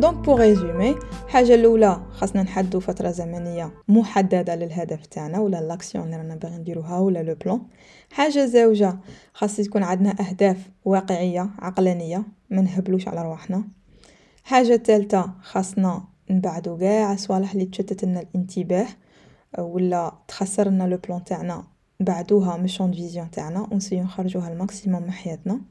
donc 0.01 0.25
pour 0.25 0.35
résumer 0.35 0.95
الحاجة 1.25 1.55
الأولى 1.55 2.01
خاصنا 2.11 2.43
نحددو 2.43 2.79
فترة 2.79 3.11
زمنية 3.11 3.71
محددة 3.87 4.55
للهدف 4.55 5.05
تاعنا 5.05 5.39
ولا 5.39 5.61
l'action 5.61 6.05
اللي 6.05 6.17
رانا 6.17 6.35
باغي 6.35 6.57
نديروها 6.57 6.99
ولا 6.99 7.23
le 7.23 7.35
plan 7.35 7.61
حاجة 8.11 8.45
زوجة 8.45 8.99
خاص 9.33 9.55
تكون 9.55 9.83
عندنا 9.83 10.15
أهداف 10.19 10.69
واقعية 10.85 11.49
عقلانية 11.59 12.23
ما 12.49 12.61
نهبلوش 12.61 13.07
على 13.07 13.23
رواحنا. 13.23 13.63
حاجة 14.43 14.77
ثالثه 14.77 15.31
خاصنا 15.41 16.03
نبعدو 16.29 16.77
كاع 16.77 17.13
الصوالح 17.13 17.51
اللي 17.51 17.65
تشتت 17.65 18.03
لنا 18.05 18.21
الانتباه 18.21 18.87
ولا 19.59 20.13
تخسر 20.27 20.69
لنا 20.69 20.83
le 20.83 20.97
plan 20.97 21.23
تاعنا. 21.23 21.63
نبعدوها 22.01 22.57
من 22.57 22.67
vision 22.67 23.31
تاعنا 23.31 23.67
ون 23.71 23.78
essayer 23.78 24.00
و 24.00 24.03
نخرجوها 24.03 24.53
ال 24.53 24.60
maximum 24.60 25.03
من 25.03 25.11
حياتنا. 25.11 25.61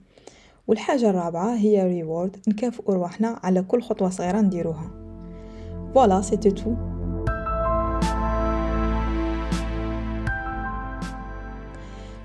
والحاجة 0.67 1.11
الرابعة 1.11 1.55
هي 1.57 1.85
reward 1.85 2.37
نكافئ 2.49 2.83
رواحنا 2.89 3.41
على 3.43 3.63
كل 3.63 3.83
خطوة 3.83 4.11
صغيرة 4.11 4.41
نديروها. 4.41 4.91
voilà 5.95 6.21
c'était 6.21 6.51
tout 6.51 6.75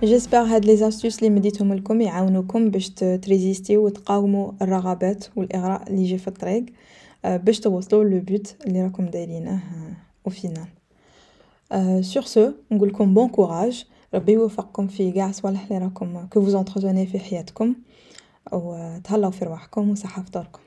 j'espère 0.03 0.37
هاد 0.37 0.65
les 0.65 0.77
astuces 0.77 1.23
لي 1.23 1.29
مديتهم 1.29 1.73
لكم 1.73 2.01
يعاونوكم 2.01 2.69
باش 2.69 2.89
ت 2.89 2.99
résister 2.99 3.76
و 3.76 3.85
و 3.85 3.89
تقاوموا 3.89 4.51
الرغبات 4.61 5.25
و 5.35 5.41
الإغراء 5.41 5.89
اللي 5.89 6.01
يجي 6.01 6.17
في 6.17 6.27
الطريق 6.27 6.65
باش 7.25 7.59
توصلوا 7.59 8.03
le 8.03 8.19
but 8.19 8.55
اللي 8.67 8.83
راكم 8.83 9.05
دايرينه 9.05 9.59
au 10.29 10.31
final. 10.31 10.67
sur 12.01 12.27
ce 12.33 12.39
نقولكم 12.71 13.13
bon 13.13 13.29
courage 13.29 13.85
ربي 14.13 14.31
يوفقكم 14.31 14.87
في 14.87 15.11
قاع 15.11 15.29
الصوالح 15.29 15.63
اللي 15.63 15.77
راكم 15.77 16.27
vous 16.35 16.65
entretenez 16.65 17.11
في 17.11 17.19
حياتكم. 17.19 17.75
و 18.51 18.99
تهلاو 19.03 19.31
في 19.31 19.45
رواحكم 19.45 19.89
و 19.89 19.95
صحة 19.95 20.21
فطوركم. 20.21 20.59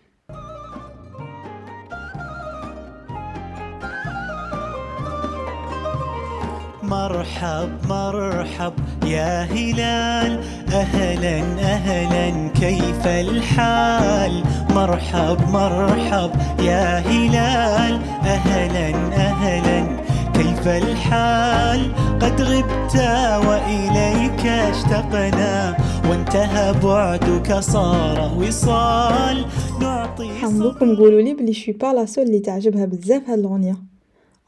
مرحب 6.83 7.71
مرحب 7.88 8.73
يا 9.07 9.43
هلال. 9.45 10.45
أهلا 10.73 11.38
أهلا 11.61 12.49
كيف 12.49 13.07
الحال؟ 13.07 14.45
مرحب 14.71 15.49
مرحب 15.49 16.31
يا 16.61 16.99
هلال. 16.99 18.03
أهلا 18.25 18.88
أهلا 19.17 19.87
كيف 20.35 20.69
الحال؟ 20.69 21.93
قد 22.23 22.41
غبت 22.41 22.97
وإليك 23.47 24.47
اشتقنا. 24.47 25.77
وانتهى 26.11 26.73
بعدك 26.73 27.53
صار 27.53 28.35
وصال. 28.39 29.47
نعطي 29.81 30.29
حنبوكم 30.29 30.97
قولوا 30.97 31.21
لي 31.21 31.35
بلي 31.35 31.53
je 31.53 31.60
suis 31.60 31.75
pas 31.75 31.93
la 31.93 32.07
seule 32.07 32.25
اللي 32.25 32.39
تعجبها 32.39 32.85
بزاف 32.85 33.31
هاد 33.31 33.39
الأغنية. 33.39 33.77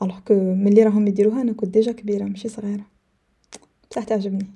alors 0.03 0.19
que 0.29 0.35
ملي 0.35 0.83
راهم 0.83 1.07
يديروها 1.07 1.43
أنا 1.43 1.53
كنت 1.53 1.75
déjà 1.75 1.93
كبيرة 1.93 2.25
ماشي 2.25 2.49
صغيرة. 2.49 2.85
بصح 3.91 4.05
تعجبني. 4.05 4.47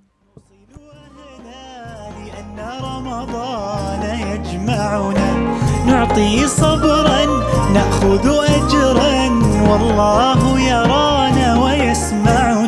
لأن 2.26 2.59
رمضان 2.83 4.02
يجمعنا. 4.20 5.54
نعطي 5.87 6.46
صبرا 6.46 7.24
نأخذ 7.72 8.26
أجرا. 8.28 9.14
والله 9.70 10.61
يرانا 10.61 11.64
ويسمع 11.64 12.64